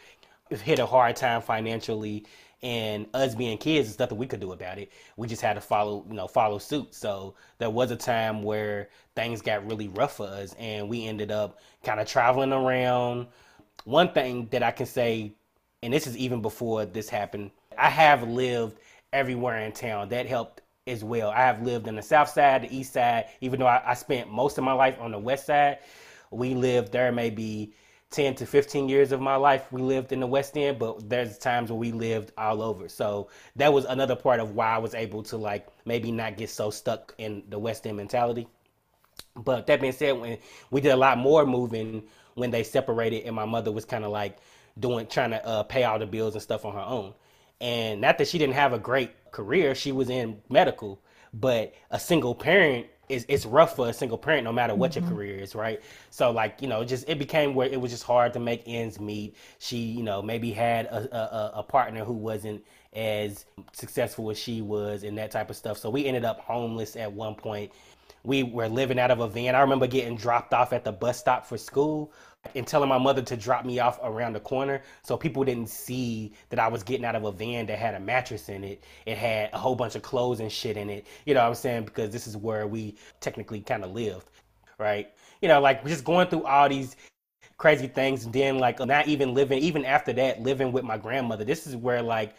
[0.51, 2.27] hit a hard time financially
[2.63, 4.93] and us being kids, there's nothing we could do about it.
[5.17, 6.95] We just had to follow, you know, follow suit.
[6.95, 11.31] So there was a time where things got really rough for us, and we ended
[11.31, 13.29] up kind of traveling around.
[13.85, 15.33] One thing that I can say,
[15.83, 18.79] and this is even before this happened, I have lived
[19.13, 20.11] everywhere in town.
[20.11, 21.31] That helped as well.
[21.31, 24.31] I have lived in the south side, the east side, even though I, I spent
[24.31, 25.79] most of my life on the west side.
[26.31, 27.73] We lived there maybe
[28.11, 31.39] 10 to 15 years of my life we lived in the west end but there's
[31.39, 32.89] times where we lived all over.
[32.89, 36.51] So that was another part of why i was able to like maybe not get
[36.51, 38.49] so stuck in the west end mentality.
[39.37, 40.39] But that being said when
[40.71, 42.03] we did a lot more moving
[42.35, 44.39] when they separated and my mother was kind of like
[44.79, 47.15] doing trying to uh, pay all the bills and stuff on her own.
[47.61, 51.01] And not that she didn't have a great career she was in medical
[51.33, 55.07] but a single parent is it's rough for a single parent no matter what mm-hmm.
[55.07, 55.83] your career is, right?
[56.11, 59.01] So like, you know, just it became where it was just hard to make ends
[59.01, 59.37] meet.
[59.59, 64.63] She, you know, maybe had a, a, a partner who wasn't as successful as she
[64.63, 65.79] was and that type of stuff.
[65.79, 67.73] So we ended up homeless at one point.
[68.23, 69.55] We were living out of a van.
[69.55, 72.13] I remember getting dropped off at the bus stop for school
[72.55, 76.33] and telling my mother to drop me off around the corner so people didn't see
[76.49, 78.83] that I was getting out of a van that had a mattress in it.
[79.07, 81.07] It had a whole bunch of clothes and shit in it.
[81.27, 81.85] You know what I'm saying?
[81.85, 84.27] Because this is where we technically kind of lived,
[84.79, 85.11] right?
[85.43, 86.97] You know, like just going through all these
[87.59, 91.45] crazy things and then like not even living even after that living with my grandmother.
[91.45, 92.35] This is where like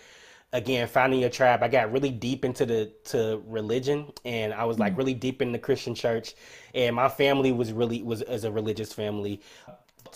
[0.53, 4.77] again finding a tribe i got really deep into the to religion and i was
[4.77, 4.97] like mm.
[4.97, 6.35] really deep in the christian church
[6.75, 9.39] and my family was really was as a religious family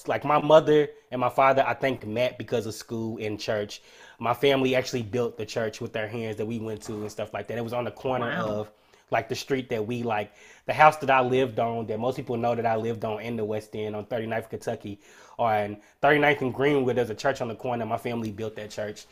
[0.08, 3.82] like my mother and my father, I think met because of school and church.
[4.20, 7.34] My family actually built the church with their hands that we went to and stuff
[7.34, 7.58] like that.
[7.58, 8.46] It was on the corner wow.
[8.46, 8.72] of
[9.12, 10.34] like the street that we like
[10.66, 13.36] the house that I lived on that most people know that I lived on in
[13.36, 15.00] the West End on 39th Kentucky
[15.38, 16.96] on 39th and Greenwood.
[16.96, 17.86] There's a church on the corner.
[17.86, 19.06] My family built that church.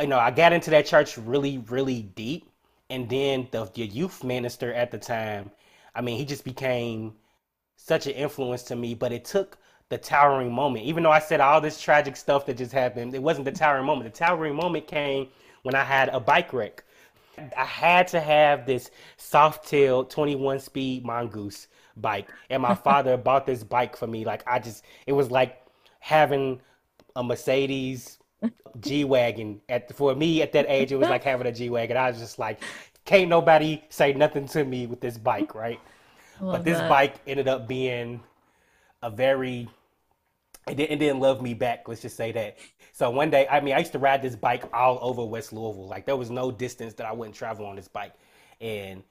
[0.00, 2.50] You know, I got into that church really, really deep.
[2.88, 5.50] And then the, the youth minister at the time,
[5.94, 7.14] I mean, he just became
[7.84, 10.84] such an influence to me, but it took the towering moment.
[10.84, 13.86] Even though I said all this tragic stuff that just happened, it wasn't the towering
[13.86, 14.12] moment.
[14.12, 15.28] The towering moment came
[15.62, 16.84] when I had a bike wreck.
[17.56, 23.64] I had to have this Softail 21 speed mongoose bike, and my father bought this
[23.64, 24.24] bike for me.
[24.24, 25.62] Like I just, it was like
[26.00, 26.60] having
[27.16, 28.18] a Mercedes
[28.80, 29.60] G wagon.
[29.68, 31.96] At for me at that age, it was like having a G wagon.
[31.96, 32.60] I was just like,
[33.04, 35.80] can't nobody say nothing to me with this bike, right?
[36.40, 36.88] But oh, this that.
[36.88, 38.20] bike ended up being
[39.02, 39.68] a very
[40.68, 41.88] it didn't, it didn't love me back.
[41.88, 42.58] Let's just say that.
[42.92, 45.88] So one day, I mean, I used to ride this bike all over West Louisville.
[45.88, 48.12] Like there was no distance that I wouldn't travel on this bike.
[48.60, 49.02] And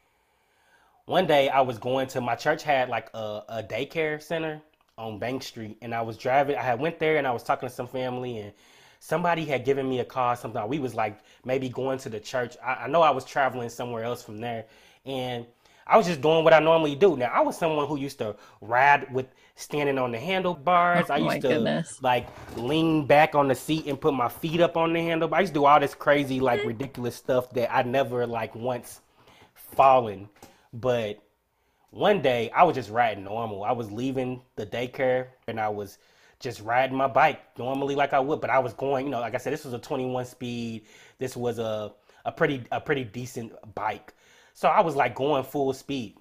[1.05, 4.61] one day, I was going to my church had like a, a daycare center
[4.97, 6.55] on Bank Street, and I was driving.
[6.55, 8.53] I had went there and I was talking to some family, and
[8.99, 10.35] somebody had given me a car.
[10.35, 12.57] Something we was like maybe going to the church.
[12.63, 14.65] I, I know I was traveling somewhere else from there,
[15.05, 15.47] and
[15.89, 17.17] I was just doing what I normally do.
[17.17, 21.07] Now I was someone who used to ride with standing on the handlebars.
[21.09, 22.01] Oh, I used to goodness.
[22.01, 25.33] like lean back on the seat and put my feet up on the handlebar.
[25.33, 26.69] I used to do all this crazy, like mm-hmm.
[26.69, 29.01] ridiculous stuff that I never like once
[29.53, 30.29] fallen.
[30.73, 31.19] But
[31.89, 33.63] one day I was just riding normal.
[33.63, 35.97] I was leaving the daycare and I was
[36.39, 39.35] just riding my bike normally like I would, but I was going, you know, like
[39.35, 40.85] I said, this was a 21 speed.
[41.17, 41.91] This was a
[42.25, 44.13] a pretty a pretty decent bike.
[44.59, 46.17] So I was like going full speed.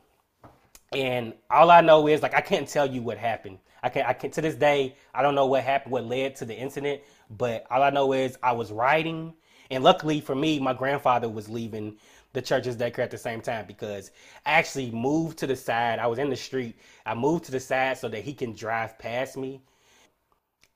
[0.92, 3.59] And all I know is like I can't tell you what happened.
[3.83, 6.44] I can I can to this day I don't know what happened, what led to
[6.44, 7.01] the incident,
[7.37, 9.35] but all I know is I was riding,
[9.72, 11.96] and luckily for me, my grandfather was leaving
[12.33, 14.12] the church's daycare at the same time because
[14.46, 15.98] I actually moved to the side.
[15.98, 16.77] I was in the street.
[17.05, 19.62] I moved to the side so that he can drive past me.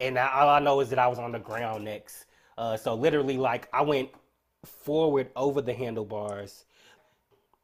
[0.00, 2.24] And all I know is that I was on the ground next.
[2.58, 4.10] Uh, so literally, like I went
[4.64, 6.64] forward over the handlebars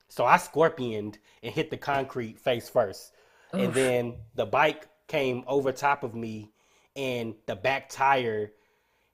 [0.09, 3.12] so I scorpioned and hit the concrete face first.
[3.55, 3.61] Oof.
[3.61, 6.51] And then the bike came over top of me
[6.97, 8.53] and the back tire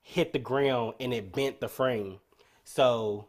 [0.02, 2.18] hit the ground and it bent the frame.
[2.64, 3.28] So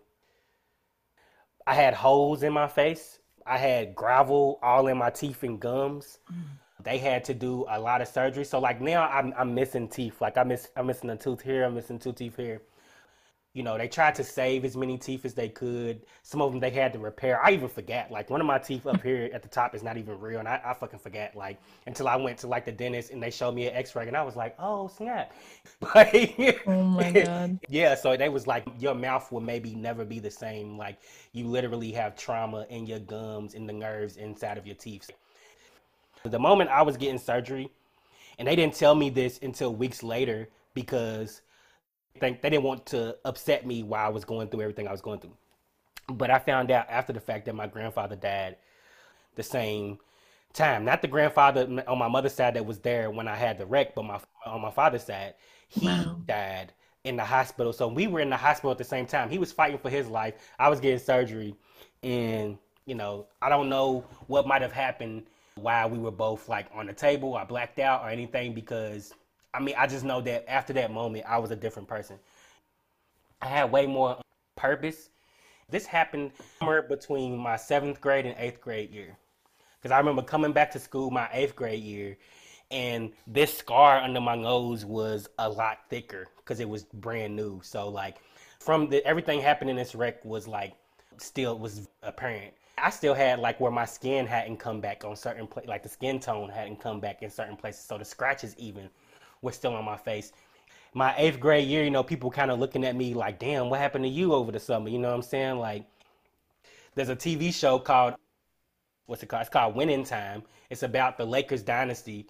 [1.65, 3.19] I had holes in my face.
[3.45, 6.19] I had gravel all in my teeth and gums.
[6.31, 6.43] Mm.
[6.83, 8.45] They had to do a lot of surgery.
[8.45, 10.21] So like now I'm I'm missing teeth.
[10.21, 12.61] Like I miss I'm missing a tooth here, I'm missing two teeth here
[13.55, 16.01] you know, they tried to save as many teeth as they could.
[16.23, 17.41] Some of them they had to repair.
[17.41, 18.11] I even forgot.
[18.11, 20.47] Like one of my teeth up here at the top is not even real, and
[20.47, 21.37] I, I fucking forgot.
[21.37, 24.17] Like until I went to like the dentist and they showed me an X-ray, and
[24.17, 25.31] I was like, oh snap!
[26.67, 27.57] oh my god.
[27.69, 30.77] Yeah, so they was like, your mouth will maybe never be the same.
[30.77, 30.97] Like
[31.31, 35.09] you literally have trauma in your gums and the nerves inside of your teeth.
[36.23, 37.71] The moment I was getting surgery,
[38.37, 41.41] and they didn't tell me this until weeks later because
[42.19, 45.01] think they didn't want to upset me while I was going through everything I was
[45.01, 45.35] going through.
[46.07, 48.57] But I found out after the fact that my grandfather died
[49.35, 49.99] the same
[50.53, 50.85] time.
[50.85, 53.93] Not the grandfather on my mother's side that was there when I had the wreck,
[53.95, 55.35] but my on my father's side,
[55.67, 56.17] he wow.
[56.25, 56.73] died
[57.03, 57.73] in the hospital.
[57.73, 59.29] So we were in the hospital at the same time.
[59.29, 60.35] He was fighting for his life.
[60.57, 61.55] I was getting surgery,
[62.03, 66.67] and you know, I don't know what might have happened while we were both like
[66.73, 67.35] on the table.
[67.35, 69.13] I blacked out or anything because
[69.55, 72.19] I mean, I just know that after that moment, I was a different person.
[73.41, 74.17] I had way more
[74.55, 75.09] purpose.
[75.69, 79.17] This happened somewhere between my seventh grade and eighth grade year.
[79.77, 82.17] Because I remember coming back to school my eighth grade year,
[82.71, 87.61] and this scar under my nose was a lot thicker because it was brand new.
[87.63, 88.17] So, like,
[88.59, 90.73] from the, everything happening in this wreck was like
[91.17, 92.53] still was apparent.
[92.77, 95.89] I still had like where my skin hadn't come back on certain places, like the
[95.89, 97.85] skin tone hadn't come back in certain places.
[97.85, 98.89] So the scratches even
[99.45, 100.33] were still on my face.
[100.93, 103.79] My eighth grade year, you know, people kind of looking at me like, damn, what
[103.79, 104.89] happened to you over the summer?
[104.89, 105.59] You know what I'm saying?
[105.59, 105.85] Like,
[106.95, 108.15] there's a TV show called,
[109.05, 109.41] what's it called?
[109.41, 110.43] It's called Winning Time.
[110.69, 112.27] It's about the Lakers dynasty.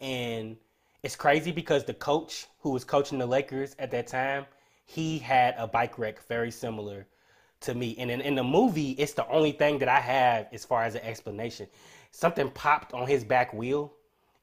[0.00, 0.56] And
[1.02, 4.46] it's crazy because the coach who was coaching the Lakers at that time,
[4.86, 7.06] he had a bike wreck very similar
[7.60, 7.96] to me.
[7.98, 10.94] And in, in the movie, it's the only thing that I have as far as
[10.94, 11.66] an explanation.
[12.10, 13.92] Something popped on his back wheel.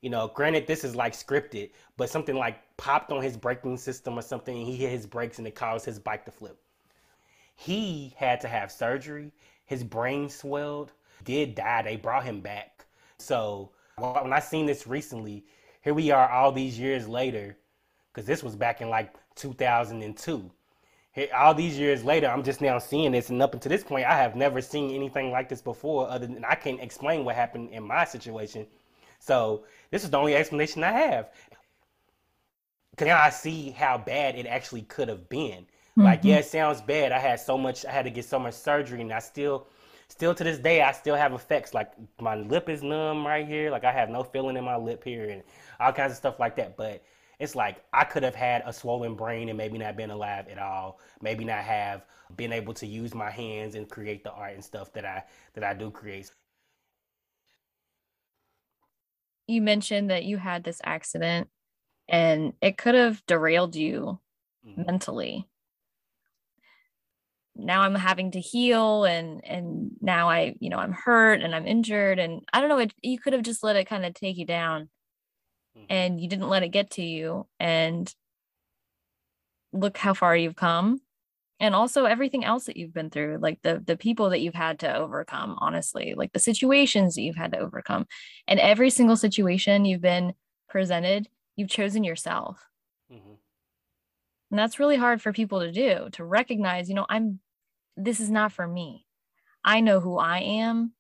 [0.03, 4.19] You know, granted, this is like scripted, but something like popped on his braking system
[4.19, 4.57] or something.
[4.57, 6.59] And he hit his brakes and it caused his bike to flip.
[7.55, 9.31] He had to have surgery.
[9.65, 10.91] His brain swelled.
[11.23, 11.83] Did die.
[11.83, 12.85] They brought him back.
[13.17, 15.45] So when I seen this recently,
[15.81, 17.55] here we are all these years later,
[18.11, 20.51] because this was back in like 2002
[21.33, 24.17] all these years later, I'm just now seeing this, and up until this point, I
[24.17, 26.09] have never seen anything like this before.
[26.09, 28.65] Other than I can't explain what happened in my situation,
[29.23, 31.29] so this is the only explanation I have.
[32.97, 35.61] Cause now I see how bad it actually could have been.
[35.63, 36.01] Mm-hmm.
[36.01, 37.13] Like, yeah, it sounds bad.
[37.13, 39.67] I had so much, I had to get so much surgery, and I still,
[40.09, 41.73] still to this day, I still have effects.
[41.73, 43.71] Like my lip is numb right here.
[43.71, 45.41] Like I have no feeling in my lip here, and
[45.79, 46.75] all kinds of stuff like that.
[46.75, 47.01] But
[47.39, 50.59] it's like I could have had a swollen brain and maybe not been alive at
[50.59, 50.99] all.
[51.21, 52.05] Maybe not have
[52.35, 55.63] been able to use my hands and create the art and stuff that I that
[55.63, 56.29] I do create.
[59.47, 61.49] You mentioned that you had this accident
[62.07, 64.19] and it could have derailed you
[64.65, 64.83] mm-hmm.
[64.85, 65.47] mentally.
[67.55, 71.67] Now I'm having to heal and and now I, you know, I'm hurt and I'm
[71.67, 74.37] injured and I don't know, it, you could have just let it kind of take
[74.37, 74.89] you down
[75.77, 75.85] mm-hmm.
[75.89, 78.13] and you didn't let it get to you and
[79.71, 80.99] look how far you've come
[81.63, 84.79] and also everything else that you've been through like the the people that you've had
[84.79, 88.05] to overcome honestly like the situations that you've had to overcome
[88.49, 90.33] and every single situation you've been
[90.69, 92.67] presented you've chosen yourself
[93.11, 93.35] mm-hmm.
[94.51, 97.39] and that's really hard for people to do to recognize you know i'm
[97.95, 99.05] this is not for me
[99.63, 100.91] i know who i am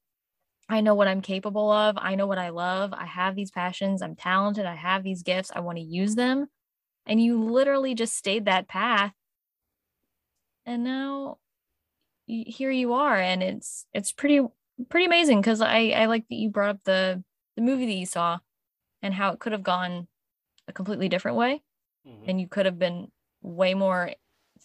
[0.69, 1.97] I know what I'm capable of.
[1.99, 2.93] I know what I love.
[2.93, 4.01] I have these passions.
[4.01, 4.65] I'm talented.
[4.65, 5.51] I have these gifts.
[5.53, 6.47] I want to use them.
[7.05, 9.13] And you literally just stayed that path.
[10.65, 11.37] And now
[12.25, 13.17] here you are.
[13.17, 14.41] And it's it's pretty
[14.89, 17.23] pretty amazing because I, I like that you brought up the
[17.55, 18.39] the movie that you saw
[19.01, 20.07] and how it could have gone
[20.67, 21.61] a completely different way.
[22.07, 22.29] Mm-hmm.
[22.29, 23.11] And you could have been
[23.41, 24.11] way more,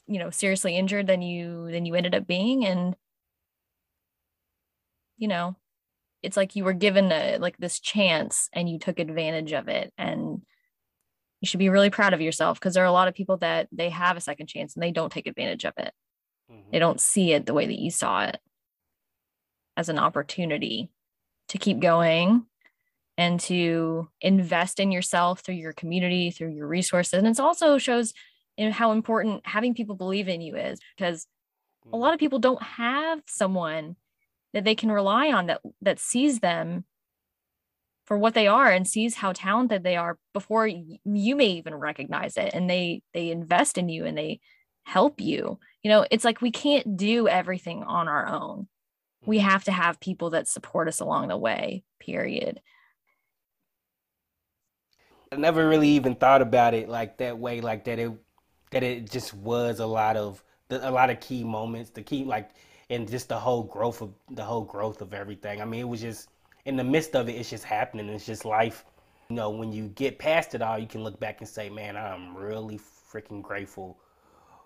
[0.06, 2.64] you know, seriously injured than you than you ended up being.
[2.64, 2.96] And
[5.16, 5.56] you know,
[6.22, 9.92] it's like you were given a, like this chance and you took advantage of it
[9.98, 10.42] and
[11.40, 13.68] you should be really proud of yourself because there are a lot of people that
[13.72, 15.92] they have a second chance and they don't take advantage of it
[16.50, 16.70] mm-hmm.
[16.72, 18.38] they don't see it the way that you saw it
[19.76, 20.90] as an opportunity
[21.48, 22.44] to keep going
[23.16, 28.12] and to invest in yourself through your community through your resources and it also shows
[28.56, 31.26] you know, how important having people believe in you is because
[31.84, 31.96] a mm-hmm.
[31.96, 33.96] lot of people don't have someone
[34.52, 36.84] that they can rely on that that sees them
[38.08, 42.38] for what they are and sees how talented they are before you may even recognize
[42.38, 44.40] it and they they invest in you and they
[44.84, 48.66] help you you know it's like we can't do everything on our own
[49.26, 49.46] we mm-hmm.
[49.46, 52.62] have to have people that support us along the way period
[55.30, 58.10] i never really even thought about it like that way like that it
[58.70, 62.52] that it just was a lot of a lot of key moments the key like
[62.90, 65.60] and just the whole growth of the whole growth of everything.
[65.60, 66.28] I mean, it was just
[66.68, 68.10] in the midst of it, it's just happening.
[68.10, 68.84] It's just life.
[69.30, 71.96] You know, when you get past it all, you can look back and say, "Man,
[71.96, 73.98] I'm really freaking grateful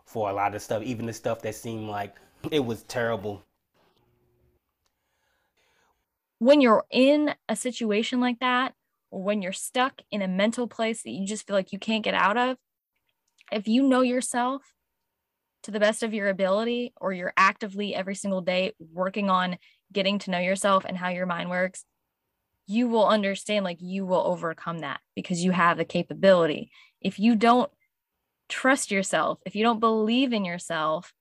[0.05, 2.17] for a lot of stuff, even the stuff that seemed like
[2.51, 3.45] it was terrible."
[6.41, 8.75] When you're in a situation like that,
[9.13, 12.03] or when you're stuck in a mental place that you just feel like you can't
[12.03, 12.57] get out of,
[13.53, 14.75] if you know yourself
[15.63, 19.57] to the best of your ability or you're actively every single day working on
[19.93, 21.85] getting to know yourself and how your mind works
[22.67, 27.37] you will understand like you will overcome that because you have the capability if you
[27.37, 27.71] don't
[28.49, 31.13] trust yourself if you don't believe in yourself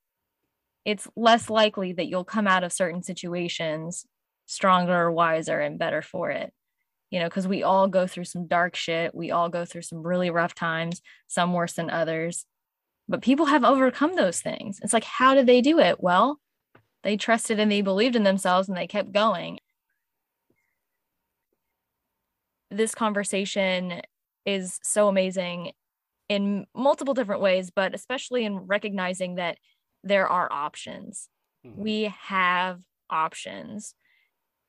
[0.84, 4.06] it's less likely that you'll come out of certain situations
[4.46, 6.52] stronger wiser and better for it
[7.10, 10.04] you know because we all go through some dark shit we all go through some
[10.06, 12.46] really rough times some worse than others
[13.12, 14.80] but people have overcome those things.
[14.82, 16.02] It's like, how did they do it?
[16.02, 16.40] Well,
[17.04, 19.60] they trusted and they believed in themselves and they kept going.
[22.72, 24.02] This conversation
[24.46, 25.74] is so amazing
[26.30, 29.58] in multiple different ways, but especially in recognizing that
[30.04, 31.28] there are options.
[31.66, 31.82] Mm-hmm.
[31.82, 33.94] We have options.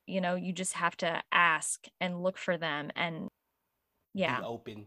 [0.07, 3.29] You know, you just have to ask and look for them and
[4.15, 4.41] yeah.
[4.41, 4.87] Be open.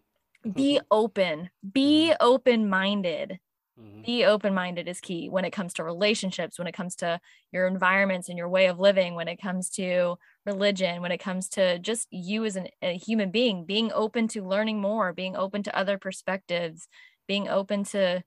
[0.53, 1.49] be open.
[1.71, 2.17] Be mm-hmm.
[2.19, 3.39] open minded.
[3.79, 4.03] Mm-hmm.
[4.03, 7.19] Be open minded is key when it comes to relationships, when it comes to
[7.51, 11.49] your environments and your way of living, when it comes to religion, when it comes
[11.49, 15.63] to just you as an, a human being, being open to learning more, being open
[15.63, 16.87] to other perspectives,
[17.27, 18.23] being open to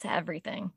[0.00, 0.70] to everything.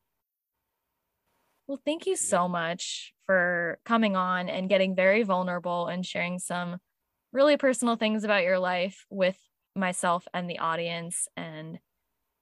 [1.67, 6.79] Well, thank you so much for coming on and getting very vulnerable and sharing some
[7.31, 9.37] really personal things about your life with
[9.75, 11.27] myself and the audience.
[11.37, 11.77] And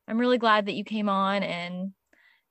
[0.07, 1.91] I'm really glad that you came on and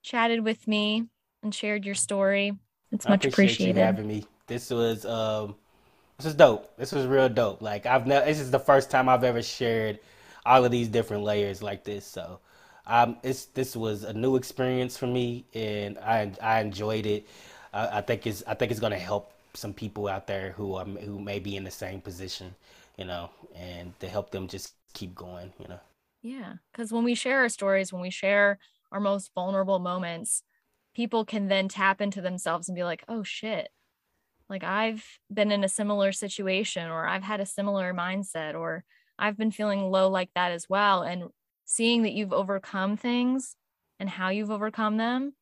[0.03, 1.05] chatted with me
[1.43, 2.53] and shared your story.
[2.91, 3.77] It's much appreciated.
[3.77, 4.25] You having me.
[4.47, 5.55] This was um
[6.17, 6.75] this was dope.
[6.77, 7.61] This was real dope.
[7.61, 9.99] Like I've never this is the first time I've ever shared
[10.45, 12.05] all of these different layers like this.
[12.05, 12.39] So
[12.87, 17.27] um, it's this was a new experience for me, and I I enjoyed it.
[17.73, 20.95] Uh, I think it's I think it's gonna help some people out there who um,
[20.97, 22.55] who may be in the same position,
[22.97, 25.79] you know, and to help them just keep going, you know.
[26.21, 28.59] Yeah, because when we share our stories, when we share
[28.91, 30.43] our most vulnerable moments,
[30.95, 33.69] people can then tap into themselves and be like, "Oh shit."
[34.49, 38.85] Like I've been in a similar situation or I've had a similar mindset or
[39.19, 41.31] I've been feeling low like that as well and
[41.65, 43.57] seeing that you've overcome things
[43.99, 45.35] and how you've overcome them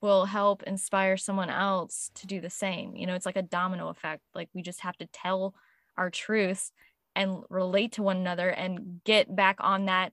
[0.00, 2.94] will help inspire someone else to do the same.
[2.96, 4.22] You know, it's like a domino effect.
[4.34, 5.54] Like we just have to tell
[5.96, 6.72] our truths
[7.18, 10.12] and relate to one another and get back on that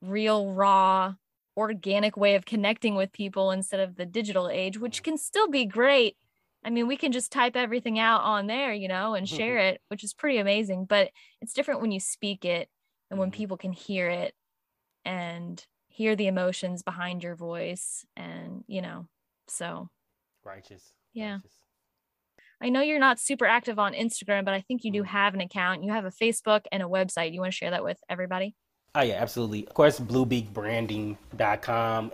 [0.00, 1.14] real, raw,
[1.56, 5.64] organic way of connecting with people instead of the digital age, which can still be
[5.64, 6.16] great.
[6.64, 9.80] I mean, we can just type everything out on there, you know, and share it,
[9.88, 10.84] which is pretty amazing.
[10.84, 11.10] But
[11.42, 12.68] it's different when you speak it
[13.10, 13.36] and when mm-hmm.
[13.36, 14.32] people can hear it
[15.04, 19.06] and hear the emotions behind your voice and you know
[19.48, 19.88] so
[20.44, 21.59] righteous yeah righteous.
[22.62, 25.08] I know you're not super active on Instagram, but I think you do mm-hmm.
[25.08, 25.82] have an account.
[25.82, 27.32] You have a Facebook and a website.
[27.32, 28.54] You want to share that with everybody?
[28.94, 29.66] Oh, yeah, absolutely.
[29.66, 32.12] Of course, bluebeakbranding.com.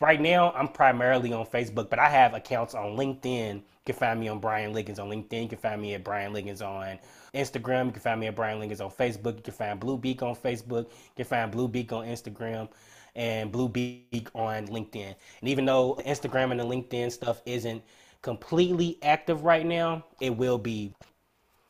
[0.00, 3.56] Right now, I'm primarily on Facebook, but I have accounts on LinkedIn.
[3.56, 5.42] You can find me on Bryan Liggons on LinkedIn.
[5.42, 6.98] You can find me at Bryan Liggons on
[7.34, 7.86] Instagram.
[7.86, 9.36] You can find me at Bryan Liggons on Facebook.
[9.36, 10.84] You can find Blue Beak on Facebook.
[10.84, 12.68] You can find Blue Beak on Instagram
[13.16, 15.14] and Blue Beak on LinkedIn.
[15.40, 17.82] And even though Instagram and the LinkedIn stuff isn't
[18.22, 20.94] completely active right now, it will be.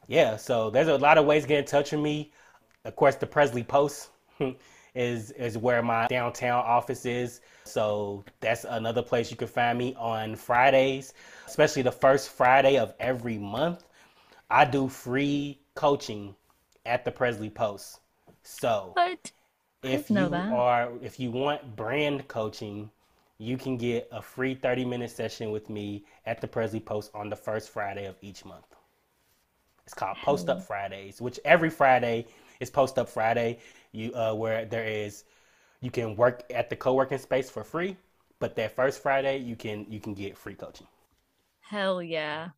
[0.07, 2.33] Yeah, so there's a lot of ways to get in touch with me.
[2.85, 4.11] Of course, the Presley Post
[4.95, 7.41] is is where my downtown office is.
[7.65, 11.13] So that's another place you can find me on Fridays,
[11.47, 13.85] especially the first Friday of every month.
[14.51, 16.35] I do free coaching
[16.87, 18.01] at the Presley Post.
[18.43, 19.31] So what?
[19.83, 20.53] if you that.
[20.53, 22.91] are if you want brand coaching,
[23.39, 27.31] you can get a free 30 minute session with me at the Presley Post on
[27.31, 28.67] the first Friday of each month.
[29.85, 32.27] It's called Post Up Fridays, which every Friday
[32.61, 33.59] is Post Up Friday.
[33.93, 35.25] You uh, where there is
[35.81, 37.97] you can work at the co-working space for free,
[38.39, 40.87] but that first Friday you can you can get free coaching.
[41.61, 42.49] Hell yeah.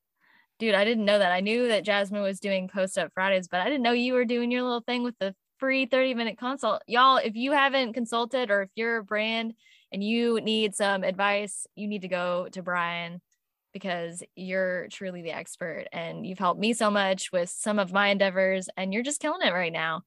[0.58, 1.32] Dude, I didn't know that.
[1.32, 4.24] I knew that Jasmine was doing post up Fridays, but I didn't know you were
[4.24, 6.82] doing your little thing with the free 30 minute consult.
[6.86, 9.54] Y'all, if you haven't consulted or if you're a brand
[9.92, 13.20] and you need some advice, you need to go to Bryan
[13.72, 18.08] because you're truly the expert and you've helped me so much with some of my
[18.08, 20.02] endeavors and you're just killing it right now.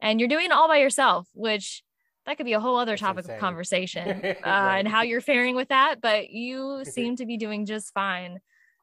[0.00, 1.82] And you're doing it all by yourself, which
[2.26, 4.78] that could be a whole other topic of conversation uh, right.
[4.78, 6.00] and how you're faring with that.
[6.00, 8.38] But you seem to be doing just fine.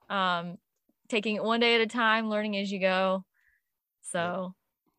[0.10, 0.58] Um,
[1.08, 3.24] taking it one day at a time, learning as you go.
[4.02, 4.54] So,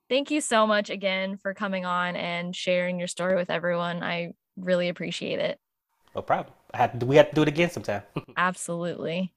[0.09, 4.02] thank you so much again for coming on and sharing your story with everyone.
[4.02, 5.59] I really appreciate it.
[6.14, 6.54] No problem.
[6.74, 8.02] To, we have to do it again sometime.
[8.36, 9.32] Absolutely.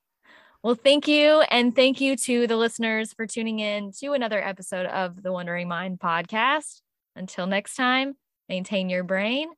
[0.63, 1.41] Well, thank you.
[1.51, 5.67] And thank you to the listeners for tuning in to another episode of the Wondering
[5.67, 6.82] Mind podcast.
[7.15, 8.15] Until next time,
[8.49, 9.49] maintain your brain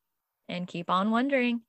[0.48, 1.62] and keep on wondering.